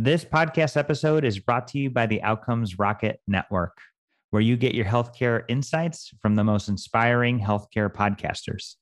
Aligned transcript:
This 0.00 0.24
podcast 0.24 0.76
episode 0.76 1.24
is 1.24 1.40
brought 1.40 1.66
to 1.68 1.78
you 1.80 1.90
by 1.90 2.06
the 2.06 2.22
Outcomes 2.22 2.78
Rocket 2.78 3.18
Network, 3.26 3.78
where 4.30 4.40
you 4.40 4.56
get 4.56 4.72
your 4.72 4.84
healthcare 4.84 5.42
insights 5.48 6.14
from 6.22 6.36
the 6.36 6.44
most 6.44 6.68
inspiring 6.68 7.40
healthcare 7.40 7.92
podcasters. 7.92 8.76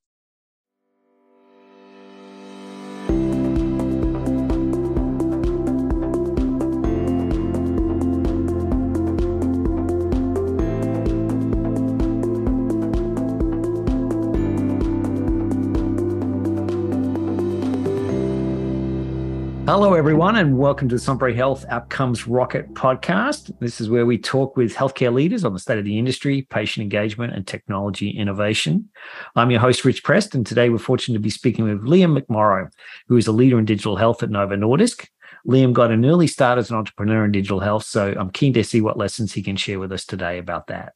Hello, 19.67 19.95
everyone, 19.95 20.37
and 20.37 20.57
welcome 20.57 20.89
to 20.89 20.95
the 20.95 21.01
SEMPRE 21.01 21.35
Health 21.35 21.65
Outcomes 21.71 22.29
Rocket 22.29 22.73
podcast. 22.75 23.51
This 23.59 23.81
is 23.81 23.91
where 23.91 24.07
we 24.07 24.17
talk 24.17 24.57
with 24.57 24.73
healthcare 24.73 25.13
leaders 25.13 25.45
on 25.45 25.55
the 25.55 25.59
state 25.59 25.77
of 25.77 25.85
the 25.85 25.99
industry, 25.99 26.43
patient 26.43 26.85
engagement, 26.85 27.35
and 27.35 27.45
technology 27.45 28.11
innovation. 28.11 28.89
I'm 29.35 29.51
your 29.51 29.59
host, 29.59 29.85
Rich 29.85 30.05
Prest, 30.05 30.37
and 30.37 30.47
today 30.47 30.69
we're 30.69 30.79
fortunate 30.79 31.19
to 31.19 31.21
be 31.21 31.31
speaking 31.31 31.65
with 31.65 31.83
Liam 31.83 32.17
McMorrow, 32.17 32.71
who 33.09 33.17
is 33.17 33.27
a 33.27 33.33
leader 33.33 33.59
in 33.59 33.65
digital 33.65 33.97
health 33.97 34.23
at 34.23 34.31
Novo 34.31 34.55
Nordisk. 34.55 35.09
Liam 35.49 35.73
got 35.73 35.91
an 35.91 36.07
early 36.07 36.29
start 36.29 36.61
as 36.61 36.71
an 36.71 36.77
entrepreneur 36.77 37.25
in 37.25 37.33
digital 37.33 37.59
health, 37.59 37.87
so 37.87 38.15
I'm 38.17 38.31
keen 38.31 38.53
to 38.53 38.63
see 38.63 38.81
what 38.81 38.97
lessons 38.97 39.33
he 39.33 39.43
can 39.43 39.57
share 39.57 39.81
with 39.81 39.91
us 39.91 40.07
today 40.07 40.39
about 40.39 40.69
that. 40.69 40.93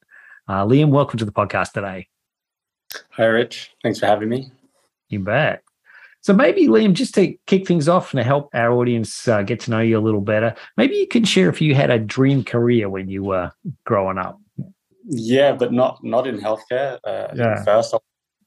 Uh, 0.46 0.64
Liam, 0.64 0.90
welcome 0.90 1.18
to 1.18 1.24
the 1.24 1.32
podcast 1.32 1.72
today. 1.72 2.06
Hi, 3.10 3.24
Rich. 3.24 3.72
Thanks 3.82 3.98
for 3.98 4.06
having 4.06 4.28
me. 4.28 4.52
You 5.08 5.18
bet. 5.18 5.64
So 6.22 6.34
maybe 6.34 6.68
Liam, 6.68 6.92
just 6.92 7.14
to 7.14 7.34
kick 7.46 7.66
things 7.66 7.88
off 7.88 8.12
and 8.12 8.18
to 8.18 8.24
help 8.24 8.50
our 8.52 8.72
audience 8.72 9.26
uh, 9.26 9.42
get 9.42 9.60
to 9.60 9.70
know 9.70 9.80
you 9.80 9.98
a 9.98 10.00
little 10.00 10.20
better, 10.20 10.54
maybe 10.76 10.96
you 10.96 11.06
can 11.06 11.24
share 11.24 11.48
if 11.48 11.60
you 11.60 11.74
had 11.74 11.90
a 11.90 11.98
dream 11.98 12.44
career 12.44 12.90
when 12.90 13.08
you 13.08 13.24
were 13.24 13.50
growing 13.84 14.18
up. 14.18 14.38
Yeah, 15.06 15.52
but 15.52 15.72
not 15.72 16.04
not 16.04 16.26
in 16.26 16.38
healthcare. 16.38 16.98
Uh, 17.04 17.28
yeah. 17.34 17.64
First, 17.64 17.94
I 17.94 17.98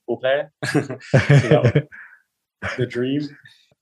football 0.05 0.19
player. 0.19 0.51
the 2.77 2.85
dream. 2.87 3.27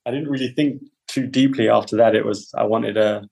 I 0.05 0.11
didn't 0.11 0.29
really 0.29 0.53
think 0.53 0.81
too 1.07 1.27
deeply 1.27 1.69
after 1.69 1.97
that. 1.97 2.15
It 2.15 2.25
was 2.25 2.51
I 2.57 2.63
wanted 2.63 2.97
a 2.97 3.27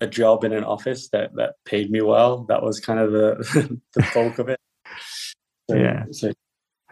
a 0.00 0.06
job 0.06 0.44
in 0.44 0.52
an 0.52 0.64
office 0.64 1.08
that 1.10 1.34
that 1.36 1.54
paid 1.64 1.90
me 1.90 2.00
well. 2.00 2.44
That 2.44 2.62
was 2.62 2.80
kind 2.80 2.98
of 2.98 3.12
the 3.12 3.80
the 3.94 4.06
bulk 4.14 4.38
of 4.38 4.48
it. 4.48 4.60
So, 5.70 5.76
yeah. 5.76 6.04
So 6.12 6.32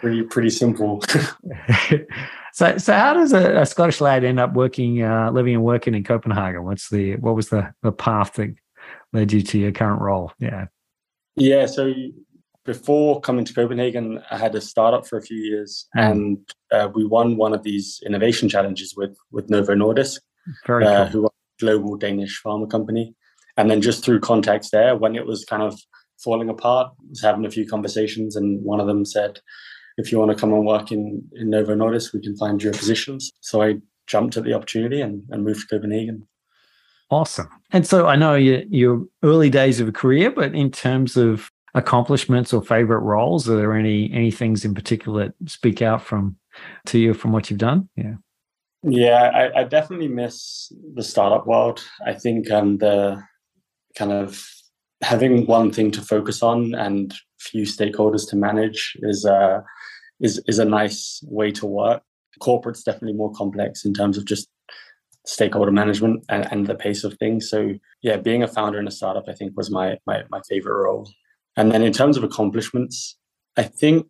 pretty 0.04 0.22
pretty 0.22 0.50
simple. 0.50 1.02
so 2.52 2.76
so 2.76 2.92
how 2.92 3.14
does 3.14 3.32
a, 3.32 3.62
a, 3.62 3.66
Scottish 3.66 4.00
lad 4.00 4.24
end 4.24 4.38
up 4.38 4.52
working, 4.52 5.02
uh, 5.02 5.30
living 5.30 5.54
and 5.54 5.64
working 5.64 5.94
in 5.94 6.04
Copenhagen? 6.04 6.64
What's 6.64 6.90
the 6.90 7.16
what 7.16 7.34
was 7.34 7.48
the 7.48 7.72
the 7.82 7.92
path 7.92 8.34
that 8.34 8.54
led 9.12 9.32
you 9.32 9.40
to 9.42 9.58
your 9.58 9.72
current 9.72 10.00
role? 10.00 10.32
Yeah. 10.38 10.66
Yeah. 11.36 11.66
So 11.66 11.92
before 12.64 13.20
coming 13.20 13.44
to 13.44 13.54
Copenhagen, 13.54 14.22
I 14.30 14.36
had 14.36 14.54
a 14.54 14.60
startup 14.60 15.06
for 15.06 15.16
a 15.16 15.22
few 15.22 15.38
years, 15.38 15.86
mm. 15.96 16.10
and 16.10 16.38
uh, 16.70 16.88
we 16.94 17.06
won 17.06 17.36
one 17.36 17.54
of 17.54 17.62
these 17.62 18.00
innovation 18.04 18.48
challenges 18.48 18.94
with 18.96 19.16
with 19.30 19.48
Novo 19.48 19.74
Nordisk, 19.74 20.20
Very 20.66 20.84
uh, 20.84 21.04
cool. 21.04 21.12
who 21.12 21.24
are 21.24 21.28
a 21.28 21.64
global 21.64 21.96
Danish 21.96 22.42
pharma 22.44 22.70
company. 22.70 23.14
And 23.56 23.70
then 23.70 23.80
just 23.80 24.04
through 24.04 24.18
contacts 24.18 24.70
there, 24.70 24.96
when 24.96 25.14
it 25.14 25.26
was 25.26 25.44
kind 25.44 25.62
of 25.62 25.78
falling 26.18 26.48
apart, 26.48 26.92
was 27.08 27.22
having 27.22 27.46
a 27.46 27.50
few 27.50 27.66
conversations, 27.68 28.34
and 28.34 28.60
one 28.64 28.80
of 28.80 28.88
them 28.88 29.04
said, 29.04 29.38
if 29.96 30.10
you 30.10 30.18
want 30.18 30.30
to 30.30 30.36
come 30.36 30.52
and 30.52 30.66
work 30.66 30.90
in, 30.92 31.22
in 31.34 31.50
Novo 31.50 31.74
Nordisk, 31.74 32.12
we 32.12 32.20
can 32.20 32.36
find 32.36 32.62
you 32.62 32.70
positions. 32.70 33.32
So 33.40 33.62
I 33.62 33.76
jumped 34.06 34.36
at 34.36 34.44
the 34.44 34.54
opportunity 34.54 35.00
and, 35.00 35.22
and 35.30 35.44
moved 35.44 35.60
to 35.60 35.66
Copenhagen. 35.76 36.26
Awesome. 37.10 37.48
And 37.70 37.86
so 37.86 38.06
I 38.06 38.16
know 38.16 38.34
you, 38.34 38.66
your 38.68 39.06
early 39.22 39.50
days 39.50 39.80
of 39.80 39.88
a 39.88 39.92
career, 39.92 40.30
but 40.30 40.54
in 40.54 40.70
terms 40.70 41.16
of 41.16 41.50
accomplishments 41.74 42.52
or 42.52 42.62
favorite 42.62 43.00
roles, 43.00 43.48
are 43.48 43.56
there 43.56 43.74
any 43.74 44.10
any 44.12 44.30
things 44.30 44.64
in 44.64 44.74
particular 44.74 45.26
that 45.26 45.50
speak 45.50 45.82
out 45.82 46.02
from 46.02 46.36
to 46.86 46.98
you 46.98 47.14
from 47.14 47.32
what 47.32 47.50
you've 47.50 47.58
done? 47.58 47.88
Yeah. 47.96 48.14
Yeah, 48.86 49.30
I, 49.34 49.60
I 49.60 49.64
definitely 49.64 50.08
miss 50.08 50.70
the 50.94 51.02
startup 51.02 51.46
world. 51.46 51.82
I 52.06 52.12
think 52.12 52.50
um, 52.50 52.78
the 52.78 53.22
kind 53.96 54.12
of 54.12 54.46
having 55.02 55.46
one 55.46 55.70
thing 55.72 55.90
to 55.92 56.02
focus 56.02 56.42
on 56.42 56.74
and 56.74 57.14
few 57.38 57.64
stakeholders 57.64 58.28
to 58.28 58.36
manage 58.36 58.96
is 59.02 59.24
uh, 59.24 59.60
is 60.26 60.34
is 60.52 60.58
a 60.58 60.72
nice 60.80 61.00
way 61.38 61.48
to 61.52 61.66
work. 61.66 62.02
Corporate's 62.46 62.84
definitely 62.88 63.18
more 63.22 63.32
complex 63.32 63.84
in 63.84 63.92
terms 63.94 64.16
of 64.18 64.24
just 64.32 64.48
stakeholder 65.26 65.72
management 65.82 66.16
and, 66.28 66.42
and 66.52 66.66
the 66.66 66.74
pace 66.84 67.02
of 67.04 67.12
things. 67.18 67.48
So 67.52 67.58
yeah, 68.06 68.16
being 68.28 68.42
a 68.42 68.48
founder 68.56 68.78
in 68.80 68.88
a 68.88 68.96
startup, 68.98 69.26
I 69.28 69.34
think 69.34 69.56
was 69.56 69.70
my 69.70 69.88
my 70.10 70.18
my 70.34 70.40
favorite 70.50 70.82
role. 70.84 71.06
And 71.56 71.70
then 71.70 71.82
in 71.82 71.92
terms 71.92 72.16
of 72.16 72.24
accomplishments, 72.24 73.16
I 73.56 73.62
think 73.62 74.04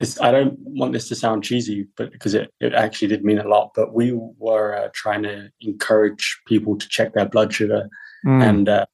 it's, 0.00 0.20
I 0.20 0.30
don't 0.32 0.58
want 0.58 0.92
this 0.92 1.08
to 1.08 1.14
sound 1.14 1.44
cheesy, 1.44 1.86
but 1.96 2.10
because 2.10 2.34
it, 2.34 2.52
it 2.60 2.74
actually 2.74 3.08
did 3.08 3.24
mean 3.24 3.38
a 3.38 3.48
lot. 3.48 3.70
But 3.74 3.94
we 3.94 4.12
were 4.46 4.76
uh, 4.76 4.88
trying 4.92 5.22
to 5.22 5.48
encourage 5.60 6.24
people 6.46 6.76
to 6.76 6.88
check 6.88 7.14
their 7.14 7.28
blood 7.28 7.52
sugar, 7.52 7.88
mm. 8.26 8.42
and 8.42 8.68
uh, 8.68 8.86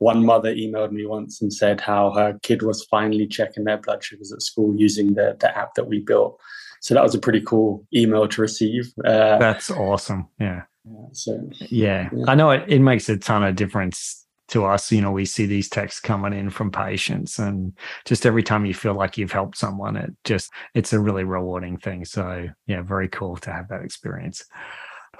one 0.00 0.24
mother 0.24 0.52
emailed 0.54 0.92
me 0.92 1.04
once 1.04 1.42
and 1.42 1.52
said 1.52 1.78
how 1.78 2.10
her 2.12 2.38
kid 2.42 2.62
was 2.62 2.84
finally 2.84 3.26
checking 3.26 3.64
their 3.64 3.76
blood 3.76 4.02
sugars 4.02 4.32
at 4.32 4.40
school 4.42 4.74
using 4.74 5.12
the, 5.14 5.36
the 5.40 5.56
app 5.56 5.74
that 5.74 5.88
we 5.88 6.00
built. 6.00 6.40
So 6.80 6.94
that 6.94 7.02
was 7.02 7.14
a 7.14 7.18
pretty 7.18 7.42
cool 7.42 7.86
email 7.94 8.26
to 8.26 8.40
receive. 8.40 8.92
Uh, 9.04 9.36
That's 9.36 9.70
awesome. 9.70 10.26
Yeah. 10.40 10.62
yeah 10.86 11.06
so 11.12 11.38
yeah. 11.68 12.08
yeah, 12.12 12.24
I 12.26 12.34
know 12.34 12.50
it, 12.50 12.64
it 12.66 12.78
makes 12.80 13.10
a 13.10 13.18
ton 13.18 13.44
of 13.44 13.56
difference 13.56 14.26
to 14.48 14.64
us. 14.64 14.90
You 14.90 15.02
know, 15.02 15.12
we 15.12 15.26
see 15.26 15.44
these 15.44 15.68
texts 15.68 16.00
coming 16.00 16.32
in 16.32 16.48
from 16.48 16.70
patients, 16.70 17.38
and 17.38 17.74
just 18.06 18.24
every 18.24 18.42
time 18.42 18.64
you 18.64 18.72
feel 18.72 18.94
like 18.94 19.18
you've 19.18 19.32
helped 19.32 19.58
someone, 19.58 19.96
it 19.98 20.10
just 20.24 20.50
it's 20.74 20.94
a 20.94 20.98
really 20.98 21.24
rewarding 21.24 21.76
thing. 21.76 22.06
So 22.06 22.48
yeah, 22.66 22.80
very 22.80 23.08
cool 23.08 23.36
to 23.36 23.52
have 23.52 23.68
that 23.68 23.82
experience. 23.82 24.44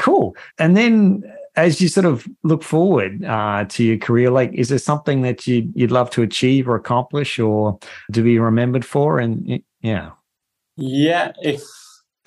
Cool. 0.01 0.35
And 0.59 0.79
then 0.79 1.23
as 1.57 1.79
you 1.81 1.87
sort 1.89 2.07
of 2.07 2.27
look 2.43 2.63
forward 2.63 3.23
uh, 3.23 3.67
to 3.69 3.85
your 3.85 3.99
career, 3.99 4.31
like, 4.31 4.51
is 4.55 4.71
there 4.71 4.79
something 4.79 5.21
that 5.23 5.47
you'd, 5.47 5.71
you'd 5.77 5.91
love 5.91 6.09
to 6.11 6.23
achieve 6.23 6.67
or 6.67 6.75
accomplish 6.75 7.39
or 7.39 7.79
to 8.15 8.23
be 8.23 8.39
remembered 8.39 8.85
for? 8.85 9.19
And 9.19 9.63
yeah. 9.83 10.13
Yeah. 10.77 11.33
If 11.43 11.61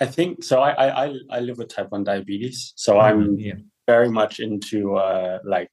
I 0.00 0.06
think 0.06 0.44
so, 0.44 0.60
I, 0.60 1.06
I, 1.06 1.14
I 1.30 1.40
live 1.40 1.58
with 1.58 1.68
type 1.68 1.90
1 1.90 2.04
diabetes. 2.04 2.72
So 2.76 2.94
mm, 2.94 3.02
I'm 3.02 3.38
yeah. 3.40 3.54
very 3.88 4.08
much 4.08 4.38
into 4.38 4.94
uh, 4.94 5.40
like 5.44 5.70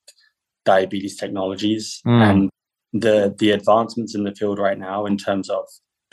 diabetes 0.65 1.17
technologies 1.17 2.01
mm. 2.03 2.19
and 2.19 2.49
the, 2.93 3.35
the 3.37 3.51
advancements 3.51 4.15
in 4.15 4.23
the 4.23 4.33
field 4.33 4.57
right 4.57 4.77
now 4.77 5.05
in 5.05 5.19
terms 5.19 5.51
of 5.51 5.67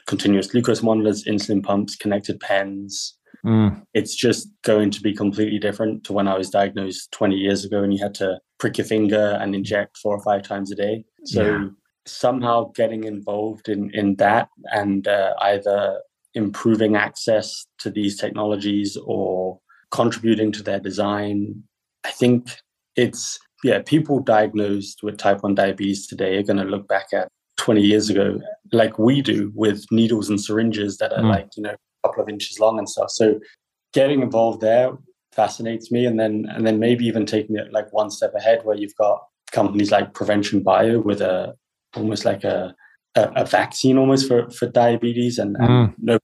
continuous 0.07 0.49
glucose 0.49 0.83
monitors, 0.83 1.25
insulin 1.25 1.63
pumps, 1.63 1.97
connected 1.97 2.41
pens, 2.41 3.18
Mm. 3.45 3.83
It's 3.95 4.15
just 4.15 4.49
going 4.65 4.91
to 4.91 5.01
be 5.01 5.15
completely 5.15 5.59
different 5.59 6.05
to 6.05 6.13
when 6.13 6.29
I 6.29 6.37
was 6.37 6.51
diagnosed 6.51 7.13
20 7.13 7.37
years 7.37 7.65
ago 7.65 7.83
and 7.83 7.93
you 7.93 8.03
had 8.03 8.15
to 8.15 8.41
prick 8.59 8.79
your 8.79 8.87
finger 8.87 9.39
and 9.41 9.55
inject 9.55 9.99
four 9.99 10.17
or 10.17 10.23
five 10.23 10.43
times 10.43 10.73
a 10.73 10.75
day. 10.75 11.05
So 11.25 11.43
yeah. 11.43 11.65
somehow 12.07 12.73
getting 12.75 13.05
involved 13.05 13.69
in, 13.69 13.91
in 13.95 14.17
that 14.17 14.49
and 14.73 15.07
uh, 15.07 15.35
either 15.43 16.01
improving 16.35 16.97
access 16.97 17.67
to 17.79 17.91
these 17.91 18.19
technologies 18.19 18.97
or 19.05 19.61
contributing 19.91 20.53
to 20.53 20.63
their 20.63 20.81
design, 20.81 21.63
I 22.05 22.11
think 22.11 22.51
it's, 22.97 23.39
yeah, 23.65 23.83
people 23.85 24.21
diagnosed 24.21 25.03
with 25.03 25.17
type 25.17 25.43
1 25.43 25.55
diabetes 25.55 26.07
today 26.07 26.37
are 26.37 26.43
going 26.43 26.59
to 26.59 26.65
look 26.65 26.89
back 26.89 27.07
at 27.13 27.29
20 27.57 27.81
years 27.83 28.09
ago 28.09 28.41
like 28.73 28.99
we 28.99 29.21
do 29.21 29.53
with 29.55 29.85
needles 29.91 30.29
and 30.29 30.41
syringes 30.41 30.99
that 30.99 31.13
are 31.13 31.23
mm. 31.23 31.31
like, 31.31 31.49
you 31.57 31.63
know, 31.63 31.75
couple 32.09 32.23
of 32.23 32.29
inches 32.29 32.59
long 32.59 32.79
and 32.79 32.89
stuff. 32.89 33.11
So 33.11 33.41
getting 33.93 34.23
involved 34.23 34.61
there 34.61 34.93
fascinates 35.33 35.91
me. 35.91 36.05
And 36.07 36.19
then 36.19 36.47
and 36.55 36.67
then 36.67 36.79
maybe 36.79 37.05
even 37.07 37.27
taking 37.27 37.57
it 37.57 37.73
like 37.73 37.93
one 37.93 38.11
step 38.11 38.35
ahead 38.35 38.61
where 38.65 38.77
you've 38.77 38.97
got 38.97 39.23
companies 39.53 39.91
like 39.91 40.15
Provention 40.15 40.63
Bio 40.63 41.01
with 41.01 41.21
a 41.21 41.55
almost 41.97 42.25
like 42.25 42.45
a 42.45 42.75
a, 43.15 43.31
a 43.37 43.45
vaccine 43.45 43.99
almost 43.99 44.29
for, 44.29 44.51
for 44.51 44.67
diabetes 44.69 45.39
and, 45.39 45.57
and 45.57 45.69
mm. 45.69 45.95
no 45.99 46.19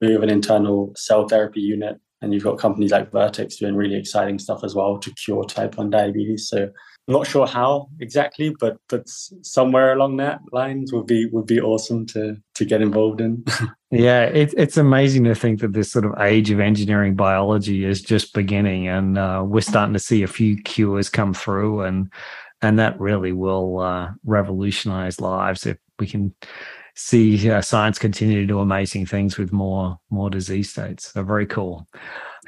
we 0.00 0.12
have 0.12 0.22
an 0.22 0.30
internal 0.30 0.92
cell 0.96 1.28
therapy 1.28 1.60
unit 1.60 2.00
and 2.22 2.32
you've 2.32 2.44
got 2.44 2.58
companies 2.58 2.90
like 2.90 3.12
Vertex 3.12 3.56
doing 3.56 3.76
really 3.76 3.96
exciting 3.96 4.38
stuff 4.38 4.64
as 4.64 4.74
well 4.74 4.98
to 4.98 5.14
cure 5.14 5.44
type 5.44 5.76
1 5.76 5.90
diabetes. 5.90 6.48
So 6.48 6.70
I'm 7.10 7.14
not 7.14 7.26
sure 7.26 7.44
how 7.44 7.88
exactly, 7.98 8.54
but 8.60 8.76
but 8.88 9.02
somewhere 9.08 9.92
along 9.92 10.18
that 10.18 10.38
lines 10.52 10.92
would 10.92 11.08
be 11.08 11.26
would 11.26 11.46
be 11.46 11.60
awesome 11.60 12.06
to 12.06 12.36
to 12.54 12.64
get 12.64 12.80
involved 12.80 13.20
in. 13.20 13.44
yeah, 13.90 14.26
it's 14.26 14.54
it's 14.56 14.76
amazing 14.76 15.24
to 15.24 15.34
think 15.34 15.58
that 15.58 15.72
this 15.72 15.90
sort 15.90 16.04
of 16.04 16.14
age 16.20 16.52
of 16.52 16.60
engineering 16.60 17.16
biology 17.16 17.84
is 17.84 18.00
just 18.00 18.32
beginning, 18.32 18.86
and 18.86 19.18
uh, 19.18 19.42
we're 19.44 19.60
starting 19.60 19.92
to 19.92 19.98
see 19.98 20.22
a 20.22 20.28
few 20.28 20.56
cures 20.62 21.08
come 21.08 21.34
through, 21.34 21.80
and 21.80 22.12
and 22.62 22.78
that 22.78 23.00
really 23.00 23.32
will 23.32 23.80
uh, 23.80 24.10
revolutionize 24.24 25.20
lives 25.20 25.66
if 25.66 25.78
we 25.98 26.06
can 26.06 26.32
see 26.94 27.50
uh, 27.50 27.60
science 27.60 27.98
continue 27.98 28.40
to 28.40 28.46
do 28.46 28.60
amazing 28.60 29.04
things 29.04 29.36
with 29.36 29.52
more 29.52 29.98
more 30.10 30.30
disease 30.30 30.70
states. 30.70 31.12
So 31.12 31.24
very 31.24 31.46
cool. 31.46 31.88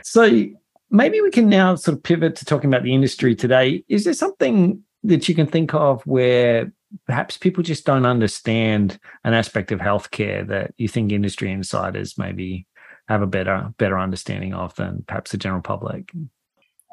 So 0.05 0.47
maybe 0.93 1.21
we 1.21 1.31
can 1.31 1.49
now 1.49 1.75
sort 1.75 1.97
of 1.97 2.03
pivot 2.03 2.37
to 2.37 2.45
talking 2.45 2.71
about 2.71 2.85
the 2.85 2.95
industry 2.95 3.35
today. 3.35 3.83
Is 3.89 4.05
there 4.05 4.13
something 4.13 4.83
that 5.03 5.29
you 5.29 5.35
can 5.35 5.47
think 5.47 5.75
of 5.75 6.03
where 6.07 6.71
perhaps 7.07 7.39
people 7.39 7.63
just 7.63 7.85
don't 7.85 8.07
understand 8.07 9.01
an 9.25 9.33
aspect 9.33 9.73
of 9.73 9.81
healthcare 9.81 10.47
that 10.47 10.75
you 10.77 10.87
think 10.87 11.11
industry 11.11 11.51
insiders 11.51 12.19
maybe 12.19 12.67
have 13.09 13.23
a 13.23 13.27
better 13.27 13.73
better 13.79 13.99
understanding 13.99 14.55
of 14.55 14.75
than 14.77 15.03
perhaps 15.09 15.33
the 15.33 15.39
general 15.39 15.63
public? 15.63 16.13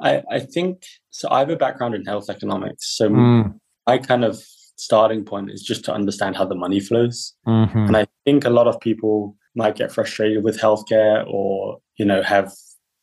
I, 0.01 0.23
I 0.31 0.39
think 0.39 0.85
so. 1.09 1.29
I 1.29 1.39
have 1.39 1.49
a 1.49 1.57
background 1.57 1.93
in 1.93 2.05
health 2.05 2.29
economics, 2.29 2.95
so 2.97 3.09
mm. 3.09 3.59
my 3.85 3.97
kind 3.97 4.23
of 4.23 4.41
starting 4.77 5.25
point 5.25 5.51
is 5.51 5.61
just 5.61 5.83
to 5.83 5.93
understand 5.93 6.37
how 6.37 6.45
the 6.45 6.55
money 6.55 6.79
flows. 6.79 7.35
Mm-hmm. 7.45 7.77
And 7.77 7.97
I 7.97 8.07
think 8.23 8.45
a 8.45 8.49
lot 8.49 8.67
of 8.67 8.79
people 8.79 9.35
might 9.55 9.75
get 9.75 9.91
frustrated 9.91 10.41
with 10.41 10.57
healthcare 10.57 11.25
or 11.27 11.79
you 11.97 12.05
know 12.05 12.23
have 12.23 12.53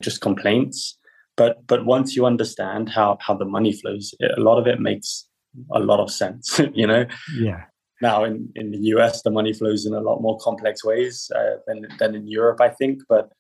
just 0.03 0.21
complaints. 0.21 0.99
But 1.37 1.67
but 1.67 1.85
once 1.85 2.17
you 2.17 2.27
understand 2.27 2.89
how 2.89 3.19
how 3.21 3.35
the 3.35 3.45
money 3.45 3.73
flows, 3.73 4.15
it, 4.21 4.33
a 4.39 4.41
lot 4.41 4.59
of 4.59 4.67
it 4.67 4.81
makes 4.81 5.29
a 5.75 5.81
lot 5.81 6.01
of 6.01 6.11
sense. 6.11 6.61
you 6.75 6.87
know. 6.87 7.07
Yeah. 7.39 7.65
Now 8.03 8.25
in, 8.25 8.51
in 8.55 8.73
the 8.73 8.79
US, 8.95 9.23
the 9.23 9.31
money 9.31 9.55
flows 9.55 9.87
in 9.87 9.95
a 9.95 10.01
lot 10.01 10.21
more 10.21 10.39
complex 10.39 10.85
ways 10.85 11.31
uh, 11.35 11.57
than 11.67 11.87
than 11.99 12.15
in 12.15 12.27
Europe, 12.27 12.61
I 12.61 12.69
think. 12.69 13.01
But 13.09 13.31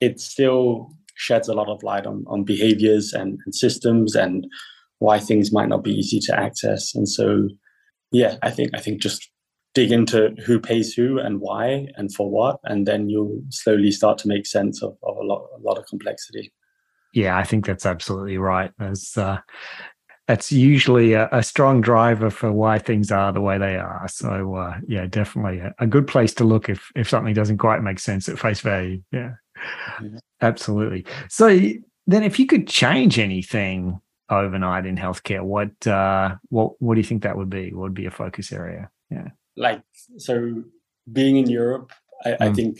it 0.00 0.20
still 0.20 0.90
sheds 1.14 1.48
a 1.48 1.54
lot 1.54 1.68
of 1.68 1.82
light 1.82 2.06
on 2.06 2.24
on 2.26 2.44
behaviors 2.44 3.12
and, 3.12 3.38
and 3.44 3.54
systems 3.54 4.14
and 4.14 4.46
why 4.98 5.18
things 5.18 5.52
might 5.52 5.68
not 5.68 5.82
be 5.82 5.92
easy 5.92 6.20
to 6.20 6.38
access. 6.38 6.94
And 6.94 7.08
so, 7.08 7.48
yeah, 8.12 8.36
I 8.42 8.50
think 8.50 8.70
I 8.74 8.80
think 8.80 9.02
just 9.02 9.31
dig 9.74 9.90
into 9.90 10.34
who 10.44 10.60
pays 10.60 10.92
who 10.92 11.18
and 11.18 11.40
why 11.40 11.88
and 11.96 12.14
for 12.14 12.30
what, 12.30 12.60
and 12.64 12.86
then 12.86 13.08
you'll 13.08 13.42
slowly 13.50 13.90
start 13.90 14.18
to 14.18 14.28
make 14.28 14.46
sense 14.46 14.82
of, 14.82 14.96
of 15.02 15.16
a 15.16 15.22
lot 15.22 15.48
a 15.56 15.60
lot 15.60 15.78
of 15.78 15.86
complexity. 15.86 16.52
Yeah, 17.14 17.36
I 17.36 17.44
think 17.44 17.66
that's 17.66 17.86
absolutely 17.86 18.38
right. 18.38 18.72
There's 18.78 19.16
uh, 19.16 19.38
that's 20.28 20.52
usually 20.52 21.14
a, 21.14 21.28
a, 21.32 21.42
strong 21.42 21.80
driver 21.80 22.30
for 22.30 22.52
why 22.52 22.78
things 22.78 23.10
are 23.10 23.32
the 23.32 23.40
way 23.40 23.58
they 23.58 23.76
are. 23.76 24.06
So 24.08 24.54
uh, 24.54 24.78
yeah, 24.86 25.06
definitely 25.06 25.58
a, 25.58 25.74
a, 25.78 25.86
good 25.86 26.06
place 26.06 26.32
to 26.34 26.44
look 26.44 26.68
if 26.68 26.90
if 26.94 27.08
something 27.08 27.34
doesn't 27.34 27.58
quite 27.58 27.82
make 27.82 27.98
sense 27.98 28.28
at 28.28 28.38
face 28.38 28.60
value. 28.60 29.02
Yeah, 29.12 29.32
mm-hmm. 30.00 30.18
absolutely. 30.40 31.04
So 31.28 31.48
then, 32.06 32.22
if 32.22 32.38
you 32.38 32.46
could 32.46 32.66
change 32.66 33.18
anything 33.18 34.00
overnight 34.30 34.86
in 34.86 34.96
healthcare, 34.96 35.42
what 35.42 35.86
uh, 35.86 36.36
what 36.48 36.80
what 36.80 36.94
do 36.94 37.00
you 37.00 37.06
think 37.06 37.24
that 37.24 37.36
would 37.36 37.50
be? 37.50 37.72
What 37.72 37.82
would 37.82 37.94
be 37.94 38.06
a 38.06 38.10
focus 38.10 38.52
area? 38.52 38.90
Yeah, 39.10 39.28
like 39.56 39.82
so 40.18 40.62
being 41.12 41.36
in 41.36 41.48
Europe, 41.48 41.92
I, 42.24 42.30
mm. 42.30 42.36
I 42.40 42.52
think 42.52 42.78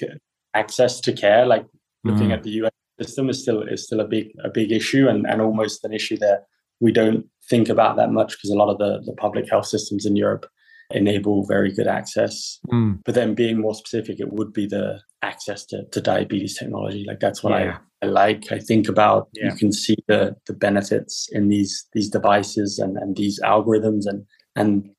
access 0.54 1.00
to 1.00 1.12
care, 1.12 1.46
like 1.46 1.66
looking 2.04 2.28
mm. 2.28 2.34
at 2.34 2.42
the 2.42 2.50
US 2.62 2.72
system, 3.00 3.28
is 3.30 3.40
still 3.42 3.62
is 3.62 3.84
still 3.84 4.00
a 4.00 4.08
big 4.08 4.32
a 4.44 4.50
big 4.50 4.72
issue 4.72 5.08
and 5.08 5.26
and 5.26 5.40
almost 5.40 5.84
an 5.84 5.92
issue 5.92 6.16
that 6.18 6.44
we 6.80 6.92
don't 6.92 7.26
think 7.48 7.68
about 7.68 7.96
that 7.96 8.10
much 8.10 8.32
because 8.32 8.50
a 8.50 8.56
lot 8.56 8.70
of 8.70 8.78
the, 8.78 9.02
the 9.06 9.12
public 9.12 9.48
health 9.48 9.66
systems 9.66 10.04
in 10.04 10.16
Europe 10.16 10.46
enable 10.90 11.46
very 11.46 11.72
good 11.72 11.86
access. 11.86 12.58
Mm. 12.72 13.00
But 13.04 13.14
then 13.14 13.34
being 13.34 13.60
more 13.60 13.74
specific, 13.74 14.20
it 14.20 14.32
would 14.32 14.52
be 14.52 14.66
the 14.66 15.00
access 15.22 15.64
to, 15.66 15.84
to 15.84 16.00
diabetes 16.00 16.58
technology. 16.58 17.04
Like 17.06 17.20
that's 17.20 17.42
what 17.42 17.52
yeah. 17.52 17.78
I, 18.02 18.06
I 18.06 18.08
like. 18.08 18.50
I 18.50 18.58
think 18.58 18.88
about 18.88 19.28
yeah. 19.32 19.50
you 19.50 19.56
can 19.56 19.72
see 19.72 19.96
the 20.08 20.36
the 20.46 20.54
benefits 20.54 21.28
in 21.32 21.48
these 21.48 21.86
these 21.92 22.08
devices 22.08 22.78
and, 22.78 22.96
and 22.96 23.16
these 23.16 23.40
algorithms 23.40 24.06
and 24.06 24.24
and 24.56 24.90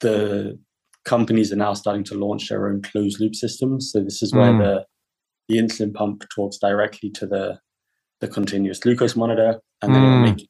the 0.00 0.58
companies 1.04 1.52
are 1.52 1.56
now 1.56 1.74
starting 1.74 2.04
to 2.04 2.14
launch 2.14 2.48
their 2.48 2.68
own 2.68 2.82
closed 2.82 3.20
loop 3.20 3.34
systems. 3.34 3.90
So 3.92 4.02
this 4.02 4.22
is 4.22 4.32
where 4.32 4.52
mm. 4.52 4.58
the 4.58 4.86
the 5.48 5.58
insulin 5.58 5.92
pump 5.92 6.24
talks 6.30 6.58
directly 6.58 7.10
to 7.10 7.26
the 7.26 7.58
the 8.20 8.28
continuous 8.28 8.78
glucose 8.78 9.16
monitor 9.16 9.60
and 9.82 9.94
then 9.94 10.02
mm. 10.02 10.06
it'll 10.06 10.34
make 10.34 10.48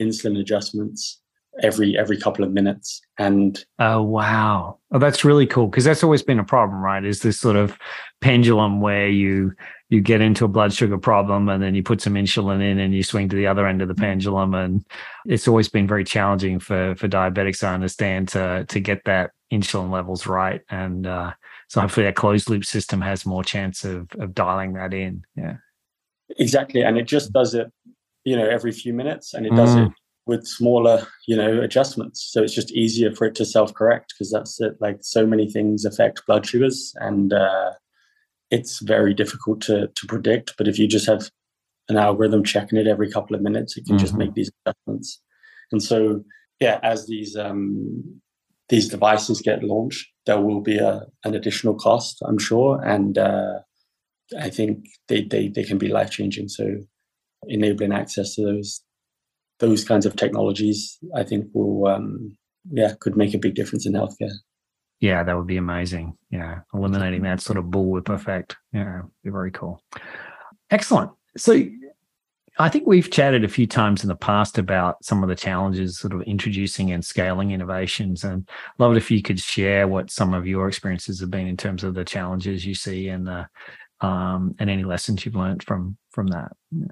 insulin 0.00 0.40
adjustments 0.40 1.20
every 1.62 1.98
every 1.98 2.16
couple 2.16 2.44
of 2.44 2.52
minutes 2.52 3.02
and 3.18 3.64
oh 3.80 4.00
wow 4.00 4.78
oh 4.92 4.98
that's 4.98 5.24
really 5.24 5.46
cool 5.46 5.66
because 5.66 5.84
that's 5.84 6.02
always 6.02 6.22
been 6.22 6.38
a 6.38 6.44
problem 6.44 6.80
right 6.80 7.04
is 7.04 7.20
this 7.20 7.38
sort 7.38 7.56
of 7.56 7.76
pendulum 8.20 8.80
where 8.80 9.08
you 9.08 9.52
you 9.88 10.00
get 10.00 10.20
into 10.20 10.44
a 10.44 10.48
blood 10.48 10.72
sugar 10.72 10.96
problem 10.96 11.48
and 11.48 11.62
then 11.62 11.74
you 11.74 11.82
put 11.82 12.00
some 12.00 12.14
insulin 12.14 12.62
in 12.62 12.78
and 12.78 12.94
you 12.94 13.02
swing 13.02 13.28
to 13.28 13.36
the 13.36 13.46
other 13.46 13.66
end 13.66 13.82
of 13.82 13.88
the 13.88 13.94
pendulum 13.94 14.54
and 14.54 14.86
it's 15.26 15.48
always 15.48 15.68
been 15.68 15.86
very 15.86 16.04
challenging 16.04 16.58
for 16.58 16.94
for 16.94 17.08
diabetics 17.08 17.62
i 17.62 17.74
understand 17.74 18.28
to 18.28 18.64
to 18.68 18.80
get 18.80 19.04
that 19.04 19.32
insulin 19.52 19.90
levels 19.90 20.26
right. 20.26 20.62
And 20.70 21.06
uh, 21.06 21.32
so 21.68 21.80
hopefully 21.80 22.06
that 22.06 22.16
closed 22.16 22.48
loop 22.48 22.64
system 22.64 23.00
has 23.00 23.26
more 23.26 23.44
chance 23.44 23.84
of 23.84 24.08
of 24.18 24.34
dialing 24.34 24.74
that 24.74 24.94
in. 24.94 25.24
Yeah. 25.36 25.56
Exactly. 26.38 26.82
And 26.82 26.96
it 26.98 27.04
just 27.04 27.32
does 27.32 27.54
it 27.54 27.70
you 28.24 28.36
know 28.36 28.46
every 28.46 28.72
few 28.72 28.92
minutes 28.92 29.34
and 29.34 29.46
it 29.46 29.54
does 29.54 29.74
mm. 29.74 29.86
it 29.86 29.92
with 30.26 30.46
smaller 30.46 31.06
you 31.26 31.36
know 31.36 31.60
adjustments. 31.60 32.28
So 32.30 32.42
it's 32.42 32.54
just 32.54 32.72
easier 32.72 33.14
for 33.14 33.26
it 33.26 33.34
to 33.36 33.44
self 33.44 33.74
correct 33.74 34.14
because 34.14 34.30
that's 34.30 34.60
it. 34.60 34.76
Like 34.80 34.98
so 35.02 35.26
many 35.26 35.50
things 35.50 35.84
affect 35.84 36.26
blood 36.26 36.46
sugars 36.46 36.94
and 36.96 37.32
uh, 37.32 37.72
it's 38.50 38.80
very 38.80 39.14
difficult 39.14 39.60
to 39.62 39.88
to 39.88 40.06
predict. 40.06 40.54
But 40.56 40.68
if 40.68 40.78
you 40.78 40.86
just 40.86 41.06
have 41.06 41.30
an 41.88 41.96
algorithm 41.96 42.44
checking 42.44 42.78
it 42.78 42.86
every 42.86 43.10
couple 43.10 43.34
of 43.34 43.42
minutes 43.42 43.76
it 43.76 43.84
can 43.84 43.96
mm-hmm. 43.96 44.04
just 44.04 44.16
make 44.16 44.34
these 44.34 44.50
adjustments. 44.64 45.20
And 45.72 45.82
so 45.82 46.24
yeah 46.60 46.78
as 46.82 47.06
these 47.06 47.36
um 47.36 48.20
these 48.70 48.88
devices 48.88 49.42
get 49.42 49.62
launched 49.62 50.08
there 50.26 50.40
will 50.40 50.60
be 50.60 50.78
a, 50.78 51.02
an 51.24 51.34
additional 51.34 51.74
cost 51.74 52.22
i'm 52.26 52.38
sure 52.38 52.82
and 52.82 53.18
uh, 53.18 53.58
i 54.40 54.48
think 54.48 54.86
they, 55.08 55.22
they 55.24 55.48
they 55.48 55.64
can 55.64 55.78
be 55.78 55.88
life 55.88 56.10
changing 56.10 56.48
so 56.48 56.76
enabling 57.48 57.92
access 57.92 58.34
to 58.34 58.44
those 58.44 58.82
those 59.60 59.84
kinds 59.84 60.06
of 60.06 60.16
technologies, 60.16 60.98
I 61.14 61.22
think 61.22 61.46
will 61.52 61.86
um, 61.86 62.36
yeah 62.70 62.94
could 62.98 63.16
make 63.16 63.34
a 63.34 63.38
big 63.38 63.54
difference 63.54 63.86
in 63.86 63.92
healthcare. 63.92 64.32
Yeah, 65.00 65.22
that 65.22 65.36
would 65.36 65.46
be 65.46 65.56
amazing. 65.56 66.16
Yeah, 66.30 66.60
eliminating 66.74 67.22
that 67.22 67.40
sort 67.40 67.58
of 67.58 67.66
bullwhip 67.66 68.08
effect. 68.08 68.56
Yeah, 68.72 69.02
be 69.22 69.30
very 69.30 69.50
cool. 69.50 69.82
Excellent. 70.70 71.10
So 71.36 71.62
I 72.58 72.68
think 72.68 72.86
we've 72.86 73.10
chatted 73.10 73.44
a 73.44 73.48
few 73.48 73.66
times 73.66 74.02
in 74.02 74.08
the 74.08 74.16
past 74.16 74.58
about 74.58 75.02
some 75.04 75.22
of 75.22 75.28
the 75.28 75.36
challenges 75.36 75.98
sort 75.98 76.12
of 76.12 76.22
introducing 76.22 76.90
and 76.92 77.04
scaling 77.04 77.52
innovations. 77.52 78.24
And 78.24 78.48
love 78.78 78.92
it 78.92 78.98
if 78.98 79.10
you 79.10 79.22
could 79.22 79.40
share 79.40 79.88
what 79.88 80.10
some 80.10 80.34
of 80.34 80.46
your 80.46 80.68
experiences 80.68 81.20
have 81.20 81.30
been 81.30 81.46
in 81.46 81.56
terms 81.56 81.84
of 81.84 81.94
the 81.94 82.04
challenges 82.04 82.66
you 82.66 82.74
see 82.74 83.08
and 83.08 83.26
the 83.26 83.46
um, 84.00 84.54
and 84.58 84.70
any 84.70 84.84
lessons 84.84 85.24
you've 85.24 85.36
learned 85.36 85.62
from 85.62 85.96
from 86.10 86.28
that. 86.28 86.52
Yeah. 86.70 86.86